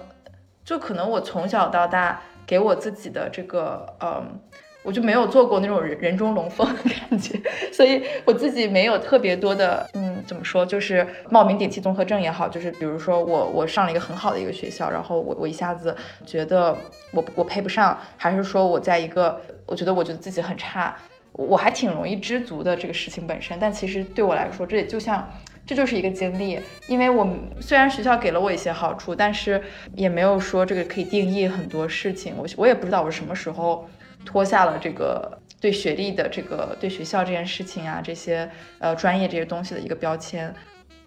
[0.63, 4.39] 就可能我从小到大给我自己的这个，嗯，
[4.84, 7.39] 我就没有做过那种人人中龙凤的感觉，
[7.71, 16.75] 所以我自己没有特别多的，嗯，怎么说，就是冒名顶替综合症也好，就是比如说我我上了一个很好的一个学校，然后我我一下子觉得
[17.12, 20.95] 我我配不上，还是说我在一个我觉得我觉得自己很差。
[21.36, 23.58] 我还挺容易知足的这个事情本身。
[23.60, 25.27] 但其实对我来说，这也就像
[25.65, 27.28] 这就是一个经历，因为我
[27.62, 29.62] 虽然学校给了我一些好处，但是
[29.95, 32.34] 也没有说这个可以定义很多事情。
[32.38, 33.88] 我我也不知道我什么时候
[34.26, 38.49] 脱下了这个对学历的这个对学校这件事情啊这些
[38.80, 40.54] 呃专业这些东西的一个标签。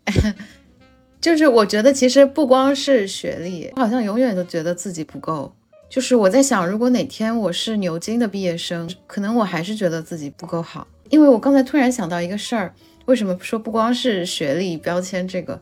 [1.20, 5.52] 就是我觉得其实不光是学历，我好像永远都觉得自己不够。
[5.88, 10.86] 就是我在想，如果哪天我是牛津的毕业生，可能我还是觉得自己不够好。
[11.10, 12.74] 因为我刚才突然想到一个事儿，
[13.06, 15.60] 为什么说不光是学历标签这个？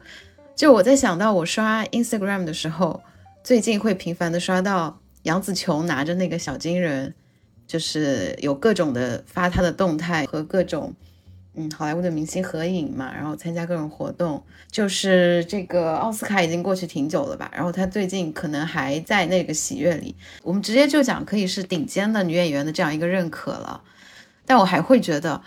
[0.57, 3.02] 就我在想到我刷 Instagram 的时候，
[3.42, 7.14] 最近会频繁的刷到杨紫琼拿着那个小金人，
[7.66, 10.94] 就是有各种的发她的动态和各种。
[11.57, 23.83] 嗯，好莱坞的明星合影嘛，然后参加各种活动，就是这个奥斯卡已经过去挺久了吧，然后她最近可能还在那个喜悦里，我们直接就讲可以是顶尖的女演员的这样一个认可了。
[24.44, 25.40] 但我还会觉得，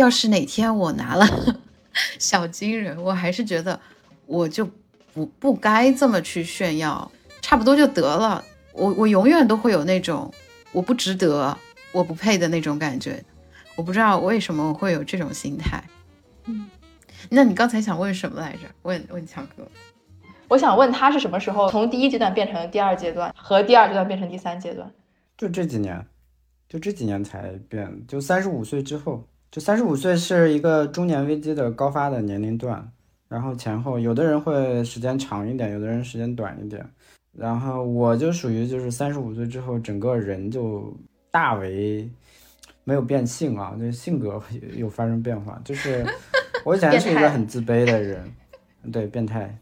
[0.00, 1.26] 要是哪天我拿了
[2.18, 3.78] 小金人，我还是觉得
[4.24, 4.68] 我就
[5.12, 7.10] 不不该这么去炫耀，
[7.42, 8.42] 差不多就得了。
[8.72, 10.32] 我我永远都会有那种
[10.72, 11.56] 我不值得，
[11.92, 13.22] 我不配的那种感觉。
[13.76, 15.82] 我不知道为什么我会有这种心态。
[16.46, 16.70] 嗯，
[17.28, 18.60] 那你刚才想问什么来着？
[18.82, 19.66] 问问强哥。
[20.48, 24.90] 我想问他是什么时候从第一阶段变成第二阶段，和第二阶段变成第三阶段？
[25.36, 26.04] 就这几年，
[26.68, 28.06] 就这几年才变。
[28.06, 32.90] 就三十五岁之后，就三十五岁是一个中年危机的高发的年龄段。
[33.28, 36.84] 然后前后，有的人会时间长一点，有的人时间短一点。
[37.32, 40.96] 然后我就属于就是三十五岁之后，整个人就
[41.30, 42.10] 大为。
[42.82, 44.42] 没有变性啊，就性格
[44.74, 45.60] 有发生变化。
[45.64, 46.04] 就是
[46.64, 48.24] 我以前 是一个很自卑的人，
[48.90, 49.56] 对，变态，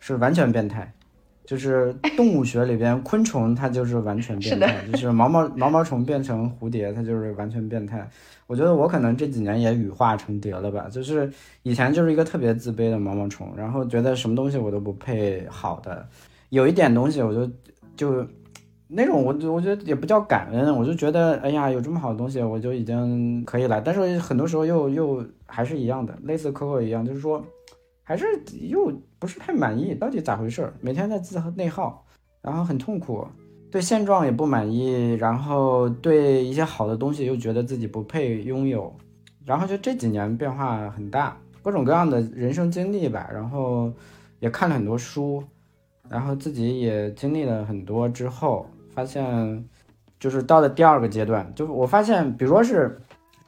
[0.00, 0.92] 是完全变态。
[1.48, 8.06] 就是动物学里边，昆虫它就是完全变态，就是毛毛毛毛虫变成蝴蝶，它就是完全变态。
[8.46, 11.32] 我觉得我可能这几年也羽化成蝶了吧，就是
[11.62, 16.06] 以前就是一个特别自卑的毛毛虫，然后觉得什么东西我都不配好的，
[16.50, 17.50] 有一点东西我就
[17.96, 18.26] 就。
[18.90, 23.82] 那种我我觉得也不叫感恩，我就觉得哎呀，有这么好的东西，我就已经可以了。
[23.82, 27.44] 但是很多时候又又还是一样的，类似 Coco 一样，就是说
[28.08, 28.24] 还是
[28.62, 30.72] 又不是太满意，到底咋回事？
[30.80, 32.06] 每天在自内耗，
[32.40, 33.22] 然后很痛苦，
[33.70, 38.90] 对现状也不满意，然后对一些好的东西又觉得自己不配拥有，
[39.44, 43.92] 然后就这几年变化很大，各种各样的人生经历吧，然后
[44.40, 45.44] 也看了很多书，
[46.08, 48.66] 然后自己也经历了很多之后。
[48.94, 49.68] 发现，
[50.18, 52.98] 就是到了第二个阶段，就我发现，比如说是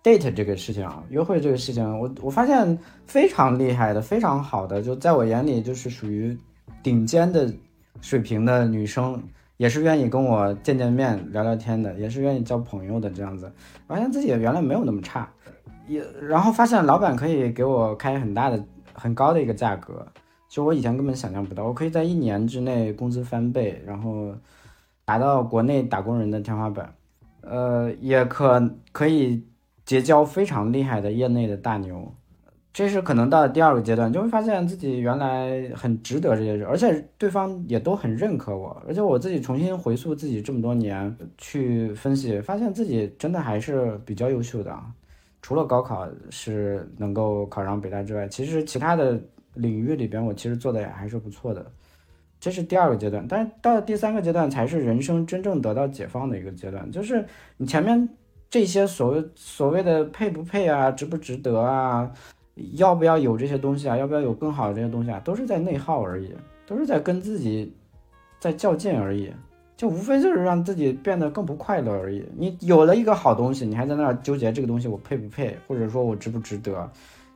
[0.02, 6.36] date 这个事情啊，约会这个事情，我我发现非常厉害的，非常好的，就在我眼里就是属于
[6.82, 7.52] 顶尖的
[8.00, 9.22] 水平的女生，
[9.56, 13.52] 也是愿意跟我见见面、聊聊天的，也是愿意交朋友的这样子。
[13.86, 15.28] 发现自己原来没有那么差，
[15.86, 20.06] 也然后发现老板可以给我开很大的、很高的一个价格，
[20.48, 24.34] 就我以前根本想象不到，我可以在一年之内工资翻倍，然后。
[25.02, 26.94] 达到国内打工人的天花板，
[27.40, 29.42] 呃，也可可以
[29.90, 32.14] 结交非常厉害的业内的大牛，
[32.72, 44.86] 这是可能到了第二个阶段，就会发现自己原来很值得这些事，而且对方也都很认可我，而且我自己重新回溯自己这么多年去分析，发现自己真的还是比较优秀的啊，
[45.42, 49.20] 除了高考是能够考上北大之外，其实其他的
[49.54, 51.66] 领域里边我其实做的也还是不错的。
[52.38, 56.88] 这是第二个阶段，但是到了第三个阶段才是人生真正得到解放的一个阶段。
[56.92, 57.26] 就是
[57.56, 58.08] 你前面
[58.50, 62.10] 这些所谓所谓的配不配啊，值不值得啊，
[62.72, 66.34] 要不要有这些东西啊，要不要有更好的这些东西啊，都是在内耗而已，
[66.66, 67.72] 都是在跟自己
[68.40, 69.32] 在较劲而已，
[69.76, 72.24] 就无非就是让自己变得更不快乐而已。
[72.36, 76.90] 你有了一个好东西，你还在那儿纠结这个东西我配不配，或者说我值不值得？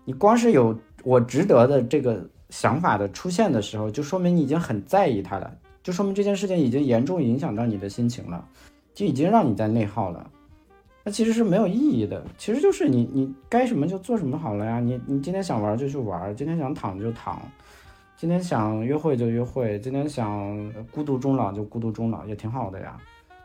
[0.04, 2.20] 你光是有我值得的这个。
[2.50, 8.46] 想法的出现的时候，就说明你已经很在意它了，就说明这件事情已经严重影响到你的心情了，
[8.92, 10.30] 就已经让你在内耗了。
[11.04, 14.80] 那其实是没有意义的，其实就是你你该什么就做什么好了呀。
[14.80, 17.40] 你你今天想玩就去玩，今天想躺就躺，
[18.16, 22.98] 今天想约会就约会，今天想孤独终老就孤独终老，也挺好的呀。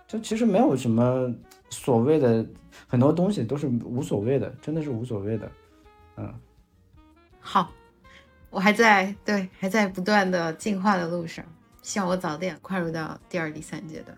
[0.08, 1.32] 就其实没有什么
[1.70, 2.46] 所谓的，
[2.88, 5.52] 很多东西都是无所谓的，真的是无所谓的。
[6.18, 6.34] 嗯，
[7.40, 7.70] 好。
[8.52, 11.46] 我还在对，还在不断的进化的路上，
[11.84, 14.18] 希望我早点跨入到第二、第三阶段。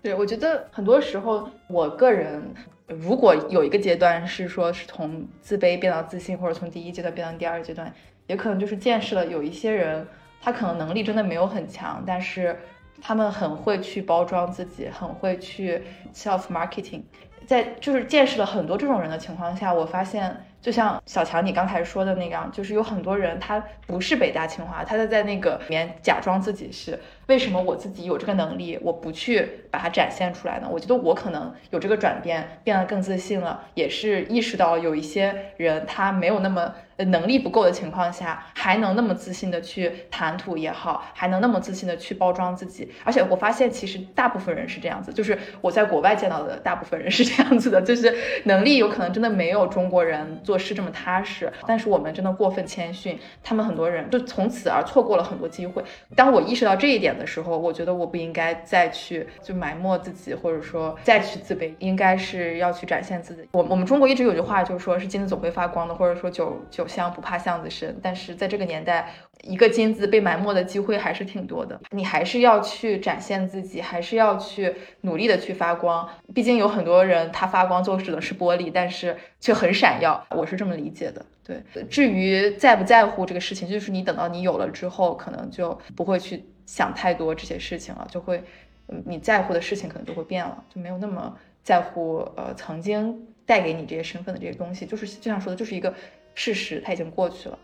[0.00, 2.40] 对，我觉得很多时候，我个人
[2.86, 7.92] 如果有一个阶段是说是从自卑变到自信，或者从第一阶段变到第二阶段，
[8.26, 10.06] 也可能就是见识了有一些人，
[10.40, 12.58] 他可能能力真的没有很强，但是
[13.00, 15.82] 他们很会去包装自己，很会去
[16.12, 17.02] self marketing。
[17.46, 20.44] 在就是见识了很多这种人的情况下，我发现。
[20.64, 26.98] 就像小强你刚才说的那样，就是有很多人他不是北大清华，他在在那个里面假装自己是。
[27.26, 30.68] 为什么我自己有这个能力，我不去把它展现出来呢？
[30.70, 36.74] 我觉得我可能有这个转变，变得更自信了，也是意识到有一些人他没有那么。
[36.96, 42.88] 呃，能力不够的情况下，还能那么自信的去谈吐也好，还能那么自信的去包装自己。
[43.02, 48.14] 而且我发现，其实大部分人是这样子，就是我在国外见到的大部分人是这样子的，就是
[48.44, 55.82] 能力有可能真的没有中国人做事这么踏实，但是我们真的过分谦逊，他们很多人就从此而错过了很多机会。
[56.14, 63.46] 当我意识到这一点的时候，我觉得我不应该再去就埋没自己，或者说再去自卑，应该是要去展现自己。
[63.52, 66.86] 我我们中国一直有句话，就是说是金子总会发光的，或者说酒酒。
[66.94, 69.12] 香不怕巷子深，但是在这个年代，
[69.46, 71.80] 一个金子被埋没的机会还是挺多的。
[71.90, 76.08] 你还是要去展现自己，还是要去努力的去发光。
[76.34, 80.26] 毕竟有很多人他发光就指的是玻璃，但是却很闪耀。
[80.30, 81.24] 我是这么理解的。
[81.44, 88.42] 对，至于在不在乎这个事情，就是你等到你有了之后，可能就不会去想太多这些事情了，就会，
[88.88, 92.18] 嗯，你在乎的事情可能都会变了，就没有那么在乎。
[92.36, 95.92] 呃，曾经带给你这些身份的这些东西，就是就像说的，就是一个。
[96.36, 97.56] 事实它已经过去了，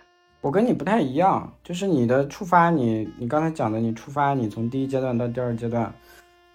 [0.43, 5.93] 我跟你不太一样，就是你的触发，你你刚才讲的，你触发，你从第一阶段到第二阶段，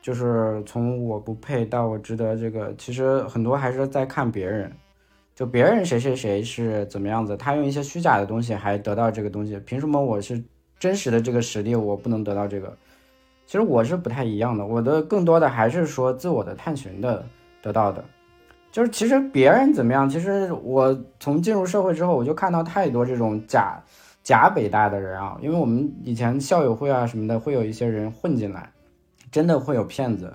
[0.01, 4.71] 就是从我不配到我值得，这个其实很多还是在看别人，
[5.35, 10.43] 就别人谁谁谁是怎么样子，他用一些虚假的东西还得到这个东西，凭什么我是
[10.79, 12.75] 真实的这个实力我不能得到这个？
[13.45, 17.23] 其实我是不太一样的，我的更多的还是说自我的探寻的
[17.61, 18.03] 得到的。
[18.75, 23.81] 就是其实别人怎么样，其实我从进入社会之后，我就看到太多这种假
[24.21, 28.69] 假北大的人啊，因为我们以前校友会啊什么的，会有一些人混进来，
[29.31, 30.33] 真的会有骗子，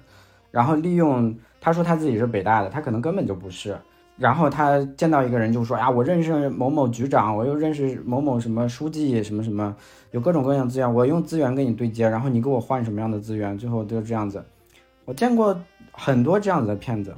[0.51, 3.77] 然后利用他说他自己是北大的，他可能根本就不是，
[4.17, 9.77] 然后他见到一个人就说啊，我认识某某局长，我又认识某某什么书记什么什么，
[10.13, 14.43] 有各种各样资源，我用资源跟你对接，然后你给我换什么样的资源，最后就这样子，
[15.05, 15.55] 我见过
[15.93, 17.15] 很多这样子的骗子。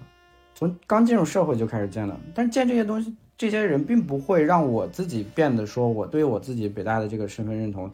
[0.54, 7.90] 从刚进入社会就开始见了，但是见这些东西，这些人并不会让我自己变得说我对我自己北大的这个身份认同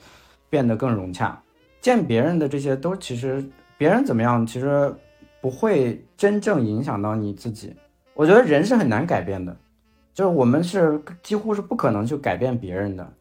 [0.51, 1.41] 变得更融洽。
[1.81, 3.45] 见别人的这些都其实
[3.77, 4.93] 别人怎么样，其实
[5.41, 7.75] 不会真正影响到你自己。
[8.15, 9.57] 我觉得人是很难改变的，
[10.13, 13.13] 就是我们是几乎是不可能去改变别人的，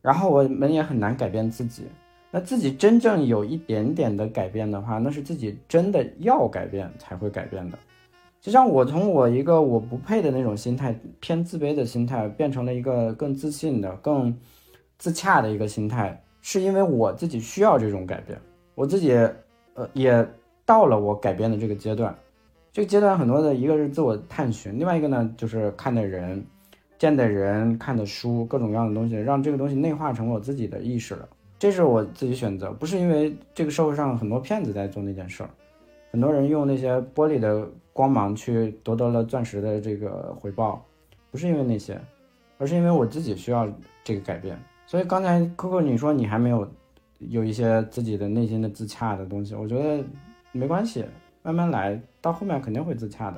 [0.00, 1.82] 然后我们也很难改变自己。
[2.30, 7.78] 那自己真正有一点点的改变的话，那是自己真的要改变才会改变的。
[8.44, 14.36] 就像我从我一个我不配的那种心态，偏自卑的心态，变成了一个更自信的、更
[14.98, 18.38] 自洽的一个心态，是因为我自己需要这种改变，
[18.74, 19.14] 我自己
[19.72, 20.28] 呃也
[20.66, 22.14] 到了我改变的这个阶段。
[22.70, 26.44] 这个阶段很多的一个是自我探寻，另外一个呢就是看的人、
[26.98, 31.26] 见的人、看的书，各种各样的东西，让这个东西内化成我自己的意识了。
[31.58, 35.48] 这是我自己选择，不是因为这个社会上很多骗子在做那件事儿，
[36.14, 37.68] 很多人用那些玻璃的。
[37.92, 40.84] 光芒去夺得了钻石的这个回报，
[41.30, 41.96] 不是因为那些，
[42.58, 43.68] 而是因为我自己需要
[44.02, 44.58] 这个改变。
[44.84, 46.68] 所以刚才 Coco 你说你还没有
[47.20, 50.04] 有一些自己的内心的自洽的东西，我觉得
[50.50, 51.04] 没关系，
[51.44, 53.36] 慢慢来，到后面肯定会自洽的。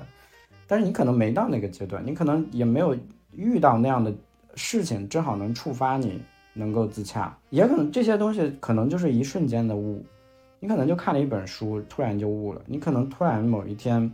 [0.66, 2.96] 但是你可能没到那个阶段，你可能也没有
[3.32, 4.10] 遇到那样的
[4.54, 6.22] 事情，正好能触发你
[6.54, 10.02] 能够自洽，也可能这些东西可能就是一瞬间的悟，
[10.60, 14.10] 你可能就看了一本书，突然就悟了，你可能突然某一天。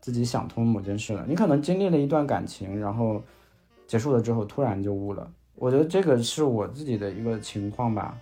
[0.00, 3.22] 自己想通某件事了，你可能经历了一段感情，然后
[3.86, 5.30] 结束了之后突然就悟了。
[5.54, 8.18] 我觉得这个是我自己的一个情况吧。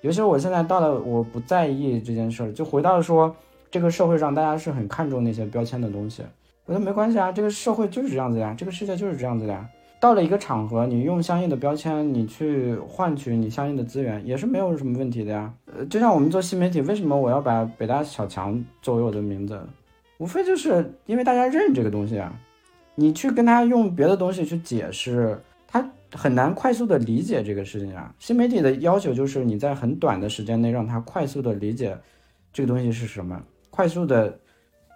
[0.00, 3.36] 尤其是我现在到了，我不在意这件事儿，就回到说
[3.70, 6.22] 这个社会上，大家是很看重那些标签的东西。
[6.64, 9.68] 我觉得没关系啊，这个社会就是这样子呀，这个世界就是这样子的呀。
[10.00, 15.52] 到了一个场合，你用相应的标签，你去换取你相应的资源，也是没有什么问题的呀。
[15.66, 19.60] 呃，就像我们做新媒体，为什么我要把北大小强作为我的名字？
[20.18, 22.32] 无非就是因为大家认这个东西啊，
[22.94, 25.36] 你去跟他用别的东西去解释，
[25.66, 28.14] 他很难快速的理解这个事情啊。
[28.20, 31.96] 新媒体的要求就是你在很短的时间内让他快速的理解
[32.52, 33.40] 这个东西是什么，
[33.70, 34.38] 快速的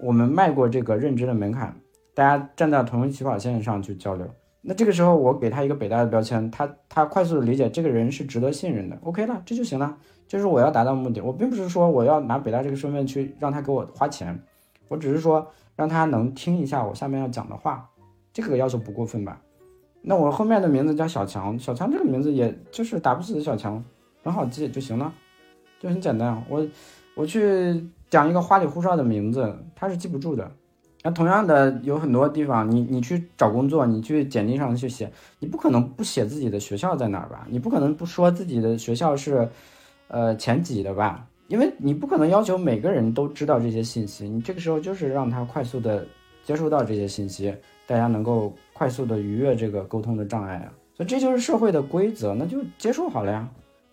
[0.00, 1.74] 我们迈过这个认知的门槛，
[2.14, 4.28] 大家站在同一起跑线上去交流。
[4.64, 9.98] 那这个时候我给他一个北大的标签，他他快速的理解这个人是值得信任的，OK 了，这就行了。
[10.28, 14.40] 就是我要达到目的，我并不是说我要拿北大这个身份去让他给我花钱。
[14.86, 17.90] 我只是说让他能听一下我下面要讲的话，
[18.32, 19.40] 这个要求不过分吧？
[20.00, 23.82] 那我后面的名字叫小强，小强这个名字也就是打不死的小强，
[24.22, 25.12] 很好记就行了，
[25.80, 26.40] 就很简单。
[26.48, 26.66] 我
[27.16, 30.50] 我去讲一个花里胡哨的名字，他是记不住的。
[31.04, 37.44] 那同样的，有很多地方，你你去找工作，你去简历上去写，你不可能不写自己的学校在哪儿吧？
[37.50, 39.48] 你不可能不说自己的学校是，
[40.06, 41.26] 呃前几的吧？
[41.48, 46.06] 因为你不可能要求每个人都知道这些信息，你这个时候就是让他快速的
[46.44, 47.52] 接收到这些信息，
[47.84, 50.72] 大家能够快速的逾越这个沟通的障碍啊。
[50.96, 53.48] 所以这就是社会的规则，那就接受好了呀。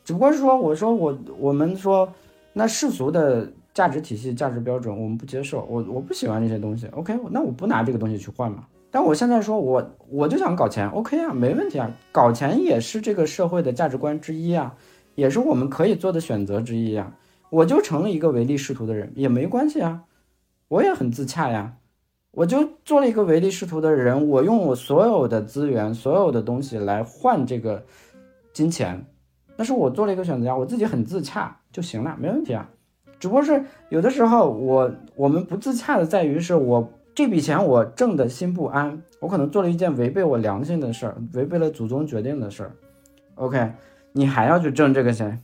[0.05, 2.07] 只不过是说，我说我我们说，
[2.53, 3.51] 那世俗的。
[3.73, 5.65] 价值体系、价值标准，我们不接受。
[5.69, 6.87] 我我不喜欢这些东西。
[6.87, 8.65] OK，那我不拿这个东西去换嘛。
[8.91, 10.89] 但我现在说，我我就想搞钱。
[10.89, 11.91] OK 啊，没问题啊。
[12.11, 14.75] 搞钱也是这个社会的价值观之一啊，
[15.15, 17.13] 也是我们可以做的选择之一呀。
[17.51, 20.03] 我就成了一个唯利是图的人也没关系啊，
[20.67, 21.75] 我也很自洽呀。
[22.31, 27.83] 我就做了一个唯利是图的人，我用我所有的资源、所有的东西来换这个
[28.53, 29.03] 金钱，
[29.57, 30.55] 那是我做了一个选择呀。
[30.55, 32.69] 我自己很自洽就行了，没问题啊。
[33.19, 42.71] 只不过是有的时候，我我们不自洽的在于是我这笔钱我挣的心不安，我可能做了一件违背我良心的事儿，违背了祖宗决定的事儿。
[43.35, 43.73] OK，
[44.13, 45.37] 你还要去挣这个钱，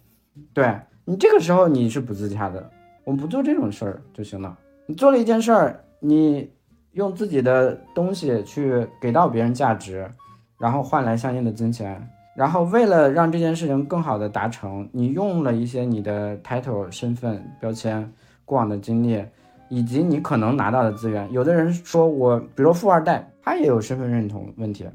[0.53, 2.71] 对你这个时候你是不自洽的。
[3.03, 4.57] 我们不做这种事儿就行了。
[4.87, 6.49] 你做了一件事儿，你
[6.93, 10.09] 用自己的东西去给到别人价值，
[10.57, 12.09] 然后换来相应的金钱。
[12.35, 18.11] 然后为了让这件事情更好的达成，你用了一些你的 title 身份标签、
[18.43, 19.23] 过往的经历，
[19.69, 21.31] 以及你可能拿到的资源。
[21.31, 24.85] 有的人说我，比如富二代，他也有身份认同问题，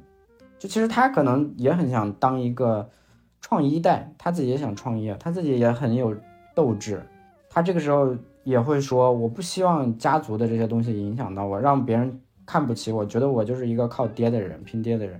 [0.59, 2.86] 就其实他可能也很想当一个
[3.41, 6.14] 创一代，他自己也想创业，他自己也很有
[6.55, 7.03] 斗志，
[7.49, 8.14] 他这个时候
[8.45, 15.18] 也会说，我不希望家族的这些东西影响到我，让别人看不起我，觉得我就是一个靠爹的人，拼爹的人。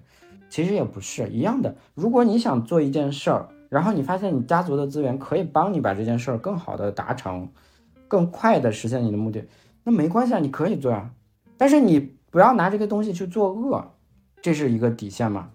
[0.51, 1.75] 其实也不是一样的。
[1.95, 7.49] 如果你想做一件事儿，然后你发现你家族的资源可以帮你把这件事儿更好的达成，
[8.09, 9.45] 更快的实现你的目的，
[9.85, 11.13] 那没关系啊，你可以做啊。
[11.57, 13.93] 但是你不要拿这个东西去做恶，
[14.43, 15.51] 这是一个底线嘛。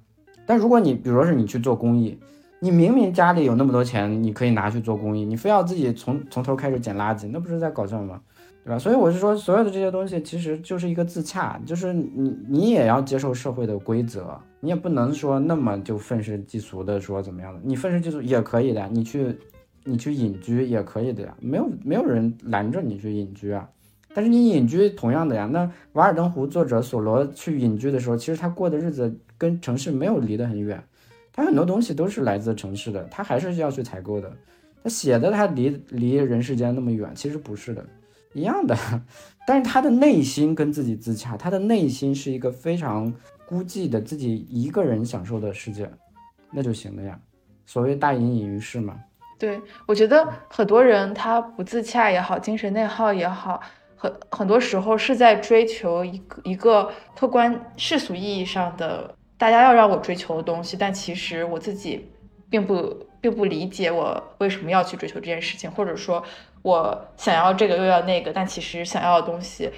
[0.46, 2.18] 但如果你比如说是你去做公益，
[2.60, 8.22] 你明明家里有那么多钱，你可以拿去做公益，你非要自己从从头开始捡垃圾，那不是在搞笑吗？
[8.66, 8.80] 对吧？
[8.80, 19.38] 所以我是说，所有的这些东西其实就是一个自洽，就是你你也要接受社会的规则，你也不能说那么就愤世嫉俗的说怎么样的，你愤世嫉俗也可以的，你去
[19.84, 23.70] 你去隐居也可以的呀，没有没有人拦着你去隐居啊。
[24.16, 25.64] 但是你隐居同样的呀，那
[25.94, 30.84] 《瓦尔登湖》作者索罗去隐居的时候，其实他过的日子跟城市没有离得很远，
[31.32, 34.32] 他很多东西都是来自城市的，他还是要去采购的。
[34.82, 37.86] 他写的他离离人世间那么远，其实不是的。
[38.36, 38.78] 一样的，
[39.48, 43.12] 但是他的内心跟自己自洽，他的内心是一个非常
[43.48, 45.90] 孤寂的自己一个人享受的世界，
[46.52, 47.18] 那就行了呀。
[47.66, 49.00] 所谓大隐隐于市嘛。
[49.40, 53.62] 对，我觉得很多人他不自洽也好，精神内耗也好，
[53.96, 62.12] 很很多时候是在追求一个一个客观世俗意义上的大家要让我追求的东西，但其实我自己
[62.50, 66.22] 并不并不理解我为什么要去追求这件事情，或者说。
[66.66, 69.70] 我想要这个又要那个，但其实想要的东西，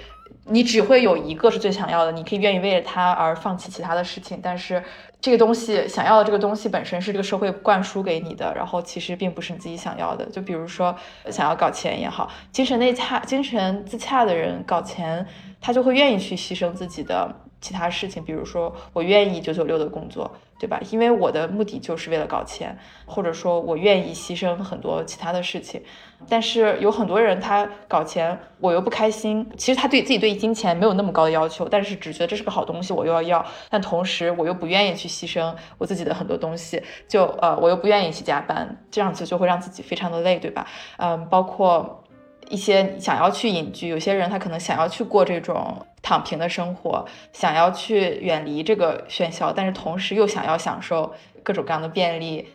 [0.46, 2.12] 你只会有一个是最想要的。
[2.12, 4.82] 你可以愿意为了它而放弃其他的事情，但是
[5.20, 10.24] 这个东西想要的这个东西本身是这个社会灌输给你的，然后其实并不是你自己想要的。
[10.30, 10.96] 就比如说
[11.30, 15.26] 想要搞钱也好，精神内洽、精神自洽的人搞钱，
[15.60, 17.30] 他就会愿意去牺牲自己的
[17.60, 20.30] 其他事情，比如说我愿意九九六的工作。
[20.60, 20.80] 对吧？
[20.90, 25.80] 因为我的目的就是为了搞钱，或者说我愿意牺牲很多其他的事情。
[26.28, 29.48] 但是有很多人他搞钱，我又不开心。
[29.56, 33.46] 其实他对自己对金钱没有那么高的要求，但是只觉得这是个好东西，我又要要。
[33.70, 40.66] 但同时我又不愿意去牺牲我自己的很多东西，就呃我又不愿意去加班，这样子就会让自己非常的累，对吧？
[40.96, 42.02] 嗯，包括
[42.48, 45.86] 一些想要去隐居，有些人他可能想要去过这种。
[46.00, 52.48] 躺平的生活，想要去远离这个喧嚣，但是同时又想要享受各种各样的便利。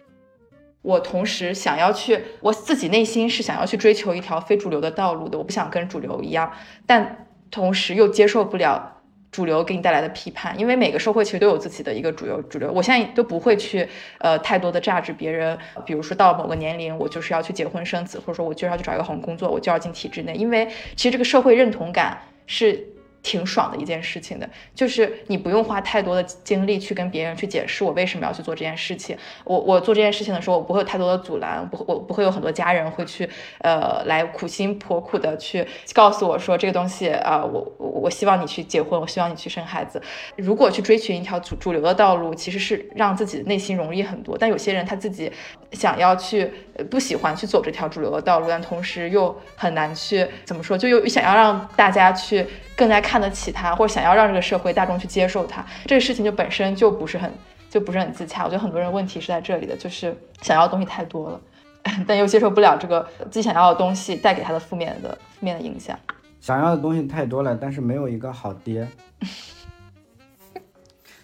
[0.82, 6.52] 我同时想要去，我自己内心是想要去追求一条非主流的道路的，我不想跟主流一样，
[6.88, 8.93] 但同时又接受不了
[9.34, 12.72] 主流给你带来的批判，因为每个社会其实都有自己的一个主流主流。
[12.72, 13.86] 我现在都不会去
[14.20, 22.88] 呃太多的价值别人，比如说到某个年龄，我就是要去结婚生子，或者说我就要去找一个好工作，我就要进体制内，因为其实这个社会认同感是。
[23.24, 29.18] 挺爽的一件事情的，就是你不用花太多的精力去跟别人去解释我为什么要去做这件事情。
[29.46, 33.28] 我我做这件事情的时候，我不会有太多的阻拦，不我不会有很多家人会去
[33.60, 40.02] 呃来苦心婆苦的去告诉我说这个东西啊，我我希望你去结婚，我希望你去生孩子。
[40.36, 44.38] 如果去追寻一条主主流的道路，其实是让自己内心容易很多。
[44.38, 45.32] 但有些人他自己
[45.72, 46.52] 想要去
[46.90, 52.46] 不喜欢去走这条主流的道路，但同时又很难去怎么说，就又想要让大家去
[52.76, 57.32] 更加看得起他，或者想要让这个社会大众去接受他，这个事情就本身就不是很
[57.70, 58.44] 就不是很自洽。
[58.44, 61.40] 我觉得很多人问题是在这里的，就是想要的东西太多了，
[62.08, 65.98] 但又接受不了这个自己想要的东西带给他的负面的负面的影响。
[66.42, 68.88] 想要的东西太多了，但是没有一个好爹。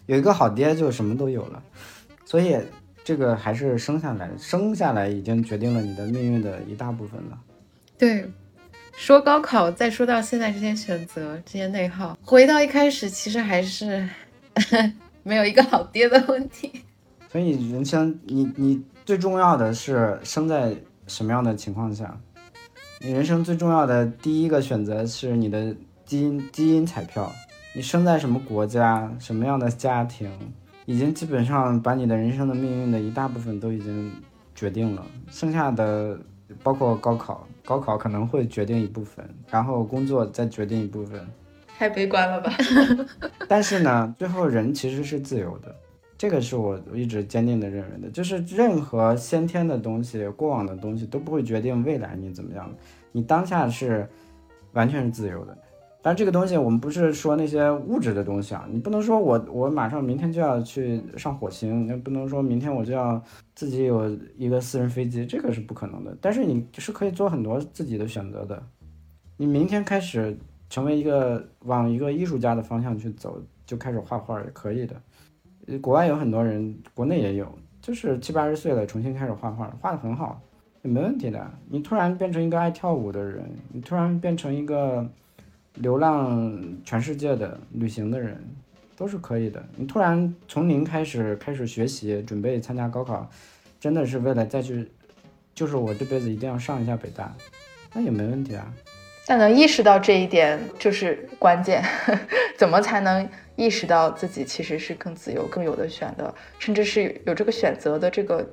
[0.06, 1.64] 有一个好爹就什么都有了，
[2.24, 2.56] 所以。
[3.10, 7.40] 这个还是生下来，生下来已经决定了你的命运的一大部分了。
[7.98, 8.24] 对，
[8.96, 14.08] 说高考，再说到现在这些选择、这些内耗，回到一开始，其实还是
[15.24, 16.72] 没有一个好爹的问题。
[17.32, 20.76] 所以人生，你你最重要的是生在
[21.08, 22.16] 什么样的情况下？
[23.00, 27.34] 你人生最重要的第一个选择是你的基因基因彩票，
[27.74, 30.30] 你生在什么国家，什么样的家庭？
[30.90, 34.12] 已经基本上把你的人生的命运的一大部分都已经
[34.56, 36.20] 决定了，剩下的
[36.64, 41.24] 包括高考，高考可能会决定一部分，然后工作再决定一部分，
[41.78, 42.52] 太悲观了吧？
[43.48, 45.76] 但是呢，最后人其实是自由的，
[46.18, 52.68] 这个是我一直坚定的认为的，就是任何先天的东西、过往的东西都不会决定未来你怎么样，
[53.12, 54.10] 你当下是
[54.74, 55.56] 完全是自由的。
[56.10, 66.18] 但这个东西，我们不是说那些物质的东西啊，你不能说我我马上明天就要去上火星，那不能说明天我就要自己有一个私人飞机，这个是不可能的。
[66.20, 68.60] 但是你是可以做很多自己的选择的。
[69.38, 70.36] 你明天开始
[70.68, 75.00] 成为一个往一个艺术家的方向去走，就开始画画也可以的。
[75.80, 77.48] 国外有很多人，国内也有，
[77.84, 80.42] 就是七八十岁了重新开始画画，画的很好，
[80.82, 81.52] 也没问题的。
[81.70, 85.08] 你突然变成一个爱跳舞的人，你突然变成一个。
[85.76, 88.38] 流浪全世界的旅行的人
[88.98, 89.64] 都是可以的。
[89.76, 93.30] 你突然从零开始开始学习，准备参加高考，
[93.80, 94.92] 真的是为了再去，
[95.56, 97.34] 就是我这辈子一定要上一下北大，
[97.94, 98.74] 那也没问题啊。
[99.26, 101.84] 但能意识到这一点就是关键。
[102.58, 108.46] 怎么才能意识到自己其实是更自由、更有的选的，甚至是有这个选择的这个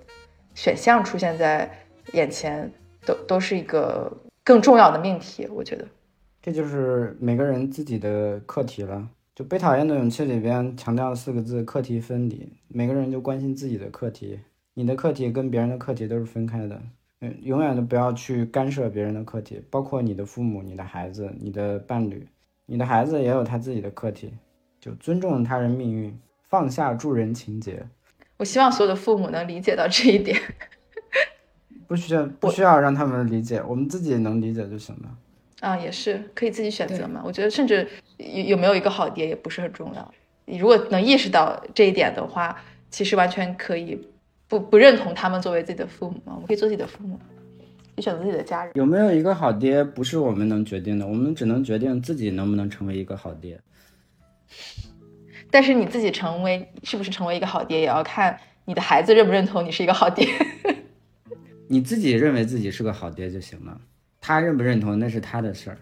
[0.55, 1.69] 选项出现在
[2.12, 2.71] 眼前，
[3.05, 5.49] 都都是一个更重要的命题。
[5.49, 5.85] 我觉得。
[6.47, 9.09] 这就是每个人自己的课题了。
[9.34, 12.49] 就《被讨厌的勇气》里边强调四个字：课题分离。
[12.68, 14.38] 每个人就关心自己的课题，
[14.72, 16.80] 你的课题跟别人的课题都是分开的。
[17.20, 22.24] 嗯，永远都不要去干涉别人的课题，包括你的父母、你的孩子、你的伴侣。
[22.66, 24.32] 你的孩子也有他自己的课题，
[24.78, 27.84] 就尊重他人命运，放下助人情节。
[28.36, 30.40] 我希望所有的父母能理解到这一点。
[31.88, 35.18] 不需要，不需要让他们理解，我们自己能理解就行了。
[35.61, 37.22] 啊，也是可以自己选择嘛。
[37.24, 37.88] 我觉得，甚至
[38.18, 40.14] 有有没有一个好爹也不是很重要。
[40.44, 42.57] 你如果能意识到这一点的话，
[42.90, 43.98] 其实完全可以
[44.46, 46.32] 不不认同他们作为自己的父母嘛。
[46.34, 47.18] 我们可以做自己的父母，
[47.96, 48.72] 你选择自己的家人。
[48.76, 53.59] 有没有一个好爹，不是我们能决定的，我们只能决定自己能不能成为一个好爹。
[55.50, 60.28] 但是你自己成为是不是成为一个好爹，也要看你的孩子认不认同你是一个好爹。
[61.68, 63.80] 你自己认为自己是个好爹就行了。
[64.27, 65.79] 他认不认同那是他的事儿。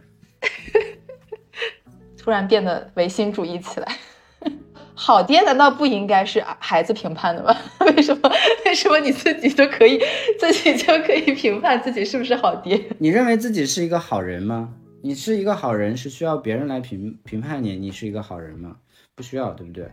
[2.18, 3.97] 突然变得唯心主义起来，
[4.95, 7.57] 好爹难道不应该是孩子评判的吗？
[7.97, 8.30] 为什么？
[8.66, 9.99] 为什么你自己都可以，
[10.38, 12.78] 自己就可以评判自己是不是好爹？
[12.99, 14.74] 你认为自己是一个好人吗？
[15.01, 18.76] 你是一个好人是需要别人来评评判你，你是一个好人吗？
[19.14, 19.88] 不需要，对不对？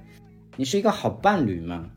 [0.58, 1.90] 你是一个好伴侣吗？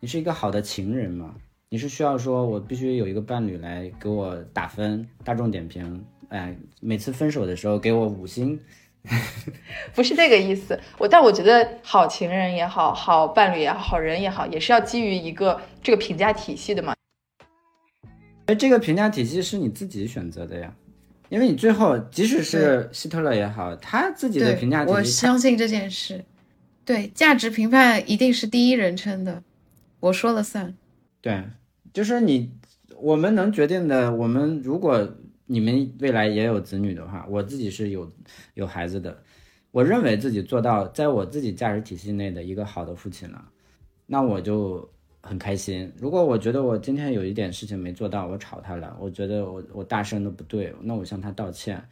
[0.00, 1.34] 你是一个好的情人吗？
[1.72, 8.60] 你是需要说，我必须有一个伴侣来给我打分，大众点评，哎，每次分手的时候给我五星，
[9.94, 10.78] 不是这个意思。
[10.98, 16.94] 我但我觉得好情人也好好伴侣也好好人也好，也是要基于一个这个评价体系的嘛。
[18.44, 20.74] 哎，这个评价体系是你自己选择的呀，
[21.30, 26.22] 因为你最后即使是希特勒也好，他自己的评价体系，我相信这件事，
[26.84, 29.42] 对价值评判一定是第一人称的，
[30.00, 30.74] 我说了算，
[31.22, 31.42] 对。
[31.92, 32.50] 就是你，
[32.96, 34.14] 我们能决定的。
[34.14, 35.06] 我们如果
[35.44, 38.10] 你们未来也有子女的话，我自己是有
[38.54, 39.22] 有孩子的，
[39.70, 43.46] 我认为自己做到在我自己价值体系内的一个好的父亲了，
[44.06, 44.88] 那我就
[45.20, 45.92] 很开心。
[45.98, 51.86] 如果我觉得我今天有一点事情没做到，我吵他了，我觉得我我大声的不对，那我向他道歉，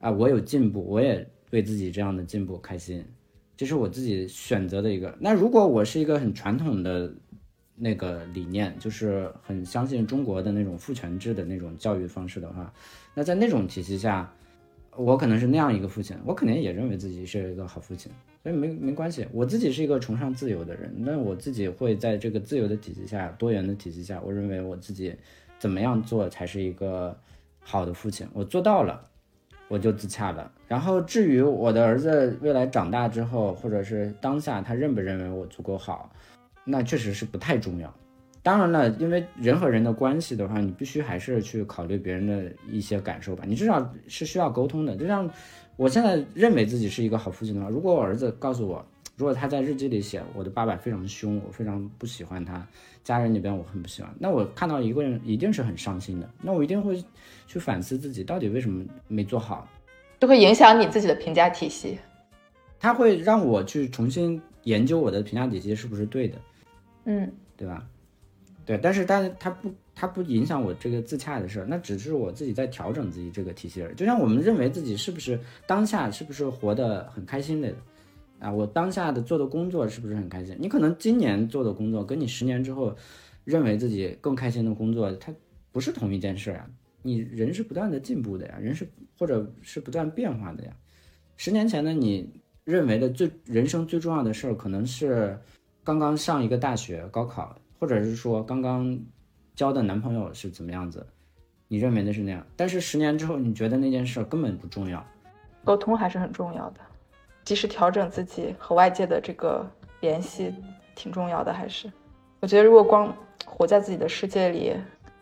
[0.00, 3.04] 啊，我有进步，我也为自己这样的进步开心，
[3.56, 5.16] 这是我自己选择的一个。
[5.20, 7.14] 那如果我是一个很传统的。
[7.82, 12.70] 那个理念就是很相信中国的那种父权制的那种教育方式的话，
[13.14, 14.30] 那在那种体系下，
[14.94, 18.12] 我可能是那样一个父亲，我肯定也认为自己是一个好父亲，
[18.42, 19.26] 所以没没关系。
[19.32, 25.16] 我自己是一个崇尚自由的人，那我自己会在这个自由的体系下、多元的体系下，我认为我自己
[25.58, 27.16] 怎么样做才是一个
[27.60, 29.00] 好的父亲，我做到了，
[29.68, 30.52] 我就自洽了。
[30.68, 36.12] 然后至于我的儿子未来长大之后，或者是当下他认不认为我足够好，
[36.64, 37.92] 那确实是不太重要。
[38.42, 43.44] 当然了，因为人和人的关系的话，你必须还是去考虑别人的一些感受吧。
[43.46, 44.96] 你至少是需要沟通的。
[44.96, 45.30] 就像
[45.76, 48.82] 我现在认为自己是一个好父亲的话，如果我儿子告诉我，
[49.16, 52.66] 如果他在日记里写我的爸爸非常凶，我非常不喜欢他，
[53.04, 56.26] 家人那边我很不喜欢，那我看到一个人一定是很伤心的。
[56.40, 57.04] 那我一定会
[57.46, 59.68] 去反思自己到底为什么没做好，
[60.18, 61.98] 就会影响你自己的评价体系。
[62.78, 66.38] 他会让我去重新研究我的评价体系是不是对的，
[67.04, 67.88] 嗯，对吧？
[68.66, 73.94] 对，但是但是它不它不影响我这个自洽的事儿，那只是我自己在调整自己这个体系而已。
[73.94, 77.74] 就像我们认为自己是不是当下是不是活得很开心的。
[78.38, 80.56] 啊，我当下的做的工作是不是很开心？
[80.58, 82.96] 你可能今年做的工作，跟你十年之后
[83.44, 85.30] 认为自己更开心的工作，它
[85.72, 86.66] 不是同一件事啊。
[87.02, 88.88] 你人是不断的进步的呀，人是
[89.18, 90.74] 或者是不断变化的呀。
[91.36, 92.30] 十年前的你
[92.64, 95.38] 认为的最人生最重要的事儿，可能是
[95.82, 98.98] 刚刚上一个大学高考，或者是说刚刚
[99.54, 101.06] 交的男朋友是怎么样子，
[101.68, 102.46] 你认为的是那样。
[102.56, 105.04] 但是十年之后，你觉得那件事根本不重要。
[105.64, 106.80] 沟通还是很重要的。
[107.42, 109.68] 及时调整自己和外界的这个
[110.00, 110.54] 联系
[110.94, 111.90] 挺重要的，还是
[112.38, 113.12] 我觉得如果光
[113.46, 114.76] 活在自己的世界里，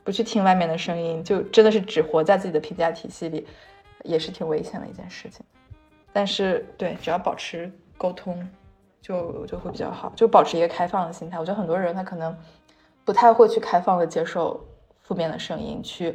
[0.05, 3.47] 不去听外面的声音，就真的是只活在自己的评价体系里，
[4.05, 5.47] 也是挺危险的一件事情。
[6.13, 8.47] 但是对，只要保持沟通，
[9.09, 11.41] 就就会比较好，就保持一个开放的心态。
[11.41, 12.37] 我觉得很多人他可能
[13.07, 14.63] 不太会去开放的接受
[15.01, 16.15] 负面的声音，去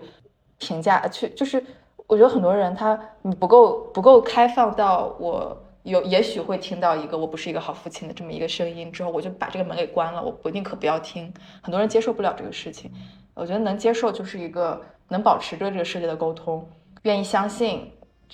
[0.59, 1.63] 评价，去就是
[2.05, 5.57] 我觉得很多人他你不够不够开放到我。
[5.83, 10.23] 有也许会听到一个我不是一个好父亲的这么一个声音之后，我就把这个门给关了。
[10.23, 11.29] 我我宁可不要听。
[11.61, 12.89] 很多人接受不了这个事情，
[13.33, 16.65] 我觉得能接受就是一个能保持着这个世界的沟通，
[17.01, 17.91] 愿意相信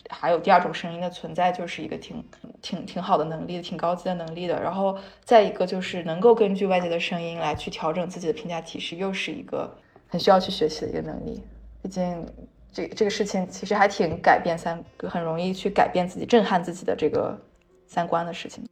[0.10, 2.24] 还有第二种声音的存在，就是一个挺
[2.62, 4.62] 挺挺好的能力，挺高级的能力的。
[4.62, 9.76] 然后再一个就是能够根据外界的声音来去调整自己的评价体系，又是一个
[10.08, 11.44] 很需要去学习的一个能力。
[11.82, 12.26] 毕竟。
[12.72, 17.36] 这这个事情其实还挺改变三，很容易去改变自己、震撼自己的这个
[17.88, 18.64] 三观的事情。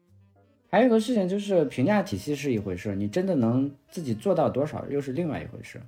[0.69, 5.81] 还有一个事情就是评价体系是一回事，你真的能自己做到多少又是另外一回事。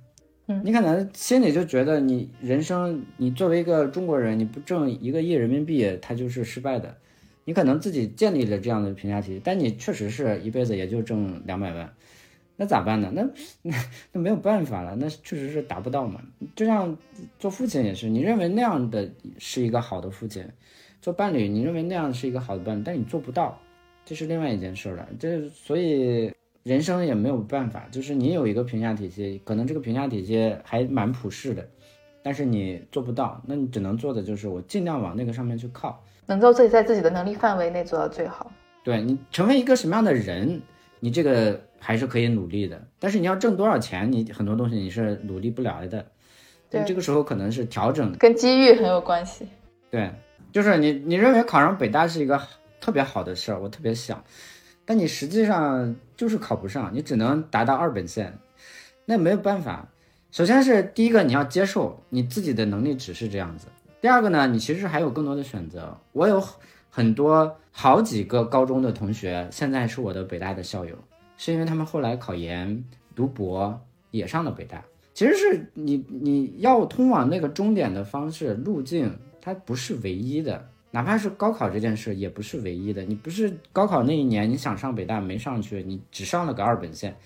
[0.64, 6.96] 你可能心里就觉得你人生，你作为一个中国人，你不挣一个亿人民币，他就是失败的。
[7.44, 11.92] 你可能自己建立了这样的评价体系，但你确实是一辈子也就挣两百万。
[12.56, 13.10] 那咋办呢？
[13.14, 13.22] 那
[13.62, 13.74] 那
[14.12, 16.20] 那没有办法了，那确实是达不到嘛。
[16.54, 16.94] 就像
[17.38, 20.44] 做父亲也是，你认为那样的是一个好的父亲；
[21.00, 23.58] 做伴侣，你认为那样是一个好的伴侣，但你做不到，
[24.04, 25.08] 这是另外一件事了。
[25.18, 26.30] 这所以
[26.62, 31.68] 人生也没有办法，就是你有一个评价体系，可能这个评价体系还蛮普世的，
[32.22, 38.52] 但是你做不到，那你只能做的就是我尽量往那个上面去靠，能够自己在自己的能力范围内做到最好。
[38.84, 40.60] 对你成为一个什么样的人，
[41.00, 41.60] 你这个。
[41.82, 46.04] 还是可以努力的，但是你要挣多少钱，你很多东西你是努力不了的。
[46.68, 49.48] 对，这个时候可能是调整，跟机遇很有关系。
[49.90, 50.12] 对，
[50.52, 52.38] 就是你你认为考上北大是一个
[52.82, 54.22] 特别好的事儿，我特别想，
[54.90, 58.36] 但你实际上就是考不上，你只能达到二本线，
[59.04, 59.88] 那没有办法。
[60.32, 63.68] 首先是第一个，你要接受你自己的能力只是这样子。
[64.00, 65.96] 第二个呢，你其实还有更多的选择。
[66.10, 66.42] 我有
[66.90, 70.96] 很多好几个高中的同学，现在是我的北大的校友。
[71.36, 72.82] 是因为他们后来考研
[73.14, 73.80] 读博
[74.10, 74.82] 也上了北大，
[75.14, 83.02] 其实是你你要通往那个终点的方式路径，它不是唯一的，哪怕是高考这件事也不是唯一的。
[83.04, 87.16] 你不是高考那一年你想上北大没上去，你只上了个二本线，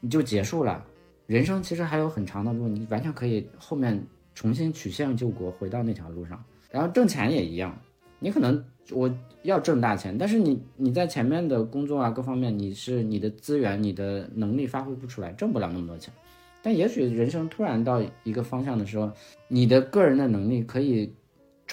[0.00, 0.84] 你就结束了。
[1.26, 4.02] 人生其实还有很长的路，你完全可以后面
[4.34, 6.42] 重新曲线救国，回到那条路上。
[6.70, 7.76] 然后挣钱也一样，
[8.18, 9.12] 你可能我。
[9.42, 16.14] 要挣大钱，但是你你在前面的工作啊各方面，你是你的资源、你的能力发挥不出来，挣不了那么多钱。
[16.62, 19.10] 但也许人生突然到一个方向的时候，
[19.48, 21.12] 你的个人的能力可以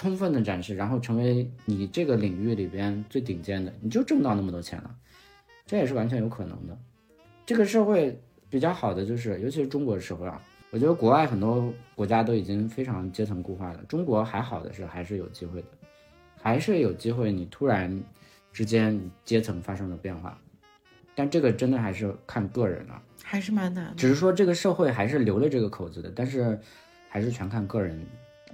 [0.00, 4.96] 充分的展示，然后成为你这个领域里边最顶尖的，你就挣到那么多钱了，
[5.66, 6.74] 这也是完全有可能的。
[7.44, 10.40] 这个社会比较好的就是，尤其是中国社会啊，
[10.70, 15.68] 我觉得国外很多国家都已经非常阶层固化了，中国还好的是还是有机会的。
[16.40, 18.02] 还是有机会，你突然
[18.54, 20.40] 之间阶层发生了变化，
[21.14, 23.94] 但这个真的还是看个人了，还是蛮难。
[23.98, 26.58] 只是说这个社会还是留了这个口子的，但是
[27.10, 28.02] 还是全看个人。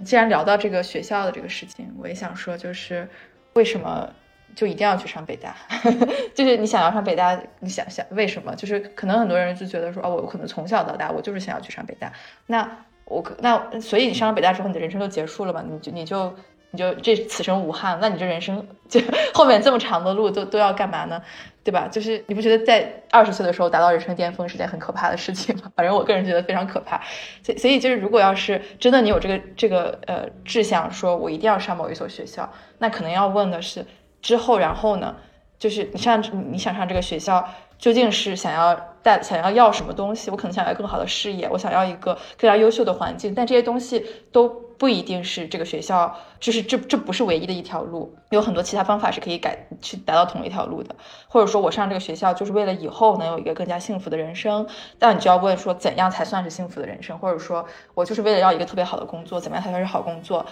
[0.03, 3.07] 既然聊到这个学校的这个事情，我也想说，就是
[3.53, 4.09] 为什么
[4.55, 5.55] 就一定要去上北大？
[6.33, 8.55] 就是你想要上北大，你想想为什么？
[8.55, 12.11] 就是可能很多人就觉得说，哦，我可能从小到大我就是想要去上北大。
[12.45, 15.63] 那我可那所以你上了北大之后，你的人生就结束了嘛？
[15.67, 16.35] 你就你就
[16.71, 18.99] 你就这此生无憾，那你这人生就
[19.33, 21.21] 后面这么长的路都都要干嘛呢？
[21.67, 21.85] 对吧？
[21.91, 25.69] 就是你不觉得在二十岁的时候达到人生巅峰是件很可怕的事情吗？
[25.75, 27.01] 反正我个人觉得非常可怕。
[27.43, 33.85] 所以所以就是如果要是真的你有这个这个呃志向，说我一定要上某一所学校，那可能要问的是
[34.21, 35.13] 之后然后呢？
[35.59, 37.45] 就是你上你想上这个学校。
[37.79, 40.31] 究竟是想要带想要要什么东西？
[40.31, 50.95] 我可能想要更好的事业，我想要一个更加优秀的环境，但这些东西都不一定是这个学校，就是这这不是唯一的一条路，有很多其他方法是可以改去达到同一条路的。
[51.27, 54.67] 或者说我上这个学校就是为了以后能有一个更加幸福的人生，
[54.99, 57.17] 那你就要问说怎样才算是幸福的人生？
[57.17, 60.45] 或者说我就是为了要一个特别好的工作，怎么样才算是好工作？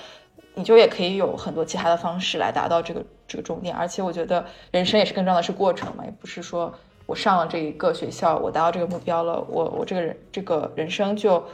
[0.55, 3.75] 你就也可以有很多其他的方式来达到这个这个终点。
[3.75, 6.73] 而且我觉得人生也是更重要的是过程嘛，也不是说。
[7.07, 11.45] 我上了这一个学校，我达到这个目标了，我我这个人这个人生就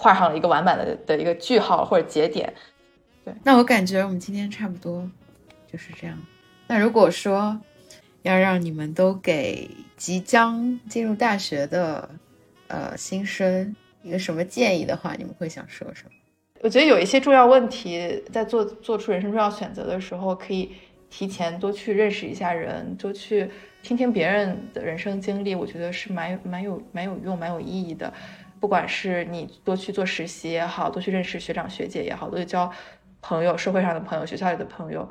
[0.00, 2.54] 画上了一个完满的的一个句号或者节点。
[3.24, 5.10] 对，那我感觉我们今天差不多
[5.70, 6.16] 就是这样。
[6.68, 7.60] 那如果说
[8.22, 12.08] 要让你们都给即将进入大学的
[12.68, 16.10] 呃新生一个什么建议的话，你们会想说什么？
[16.60, 20.70] 我觉得有一些重要问题，在做做出人生重要选择的时候，可以
[21.10, 23.50] 提前多去认识一下人，多去。
[23.80, 28.12] 听听别人的人生经历，我觉得是蛮蛮有蛮有用、蛮有意义的。
[28.60, 32.70] 不管是你多去做实习也好，多去认识学长学姐也好，多去交
[33.20, 35.08] 朋友、社会上的朋友、学校里的朋友，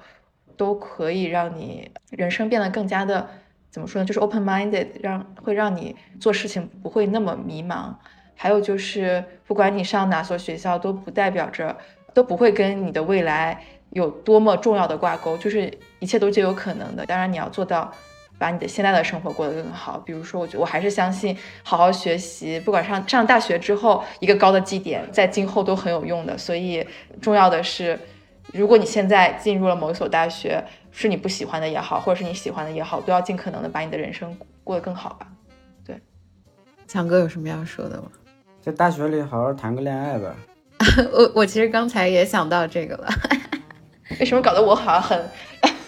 [0.55, 3.27] 都可以让你人生变得更加的
[3.69, 4.05] 怎么说呢？
[4.05, 7.93] 就是 open minded，让会让你做事情不会那么迷茫。
[8.35, 11.75] 还有就是，不管你上哪所学校，都不代表着
[12.13, 17.05] 都不会跟你的未来有多么重要的挂钩，就是一切都皆有可能的。
[17.05, 17.91] 当然，你要做到。
[18.37, 19.97] 把你的现在的生活过得更好。
[19.99, 26.37] 比如说，我觉我还是相信好好学习，不管上上大学之后一个高的绩点，在今后都很有用的。
[26.37, 26.85] 所以
[27.21, 27.99] 重要的是，
[28.53, 35.27] 如果你现在进入了某一所大学，是你不喜欢的也好，或者是你喜欢的也好，都要尽可能的把你的人生过得更好吧。
[35.85, 35.99] 对，
[36.87, 38.07] 强哥有什么要说的吗？
[38.61, 40.35] 在大学里好好谈个恋爱吧。
[41.11, 43.09] 我我其实刚才也想到这个了。
[44.19, 45.19] 为什么搞得我好像很？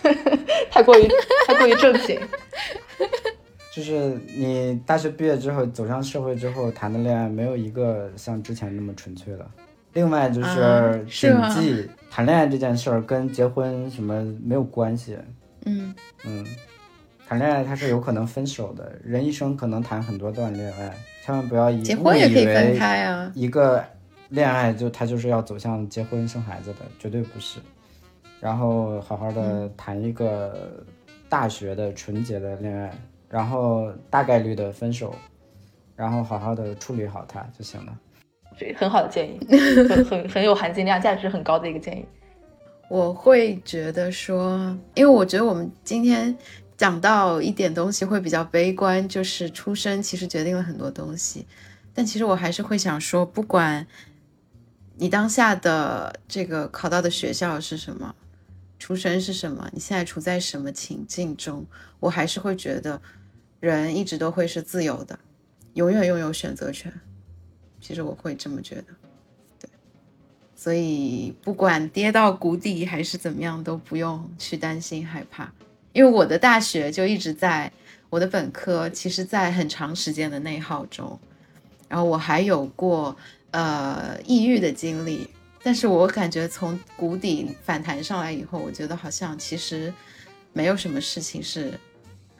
[0.72, 1.08] 太过于
[1.48, 2.20] 太过于正经，
[3.74, 9.50] 就是你大学毕业之后走上社会之后谈的恋爱，没有一个像之前那么纯粹了。
[9.94, 15.18] 另外就是谨记，谈恋爱这件事儿跟结婚什么没有关系。
[15.66, 15.94] 嗯
[16.24, 16.46] 嗯，
[17.28, 20.96] 谈恋爱它是有可能分手的，人一生可能谈很多段恋爱，
[21.26, 23.32] 千万不要以结婚也可以分开啊。
[23.34, 23.84] 一个
[24.30, 27.60] 恋爱就他就是要走向结婚生孩子的，绝对不是。
[28.40, 30.84] 然后好好的谈一个
[31.28, 32.92] 大学的纯洁的恋爱，
[33.28, 35.14] 然后大概率的分手，
[35.96, 37.98] 然后好好的处理好它就行了。
[38.58, 39.40] 这很好的建议，
[39.90, 42.06] 很很很有含金量、价值很高的一个建议。
[42.90, 46.36] 我会觉得说，因为我觉得我们今天
[46.76, 51.46] 讲到一点东西会比较悲观，就是出生其实决定了很多东西，
[51.94, 53.86] 但其实我还是会想说，不管
[54.96, 58.16] 你当下的这个考到的学校是什么。
[58.80, 59.70] 出生是什么？
[59.74, 61.66] 你现在处在什么情境中？
[62.00, 63.00] 我还是会觉得，
[63.60, 65.20] 人一直都会是自由的，
[65.74, 66.92] 永远拥有选择权。
[67.82, 68.86] 其实我会这么觉得，
[69.60, 69.70] 对。
[70.56, 75.52] 所以不管跌到谷底还是怎么样，都不用去担心害怕，
[75.92, 77.72] 因为我的大学就一直在
[78.10, 81.20] 我的本科，其实在很长时间的内耗中，
[81.90, 83.16] 然后我还有过
[83.52, 85.30] 呃抑郁的经历。
[85.62, 89.94] 但是我感觉从谷底反弹上来以后，我觉得好像其实
[90.54, 91.78] 没有什么事情是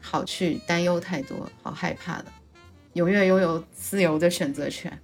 [0.00, 2.26] 好去担忧太多、好害怕的。
[2.94, 4.98] 永远拥有自由的选择权，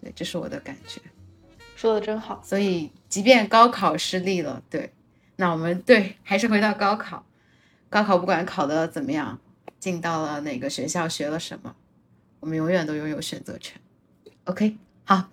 [0.00, 1.00] 对，这是我的感觉。
[1.76, 2.42] 说的真好。
[2.44, 4.92] 所以，即便高考失利了，对，
[5.36, 7.24] 那我们对还是回到高考。
[7.88, 9.38] 高考不管考的怎么样，
[9.78, 11.74] 进到了哪个学校，学了什么，
[12.40, 13.80] 我们永远都拥有选择权。
[14.44, 15.28] OK，好。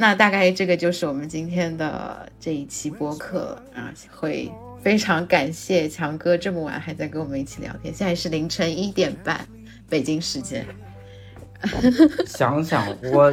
[0.00, 7.92] 那大概这个就是我们今天的这一期播客啊，会非常感谢强哥这么晚还在跟我们一起聊天。
[7.92, 9.46] 现在是凌晨一点半，
[9.90, 10.64] 北京时间。
[12.26, 13.30] 想想我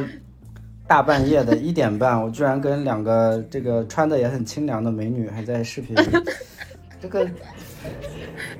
[0.86, 5.96] 大半夜的一点半，我居然跟两个这个穿的也很清凉的美女还在视频，
[7.00, 7.30] 这个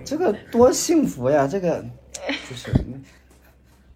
[0.03, 1.47] 这个多幸福呀！
[1.47, 1.85] 这个
[2.49, 2.73] 就是。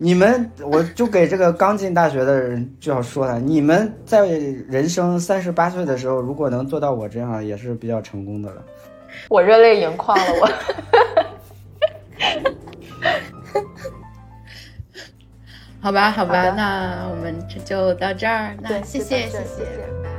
[0.03, 8.61] 你们，我就给这个刚进大学的人就要说了，你们在人生三十八岁的时候，如果能做到我这样，也是比较成功的了。
[9.29, 10.49] 我热泪盈眶了，我。
[15.81, 18.57] 好吧，好吧，那我们这就到这儿。
[18.61, 20.12] 那谢谢谢谢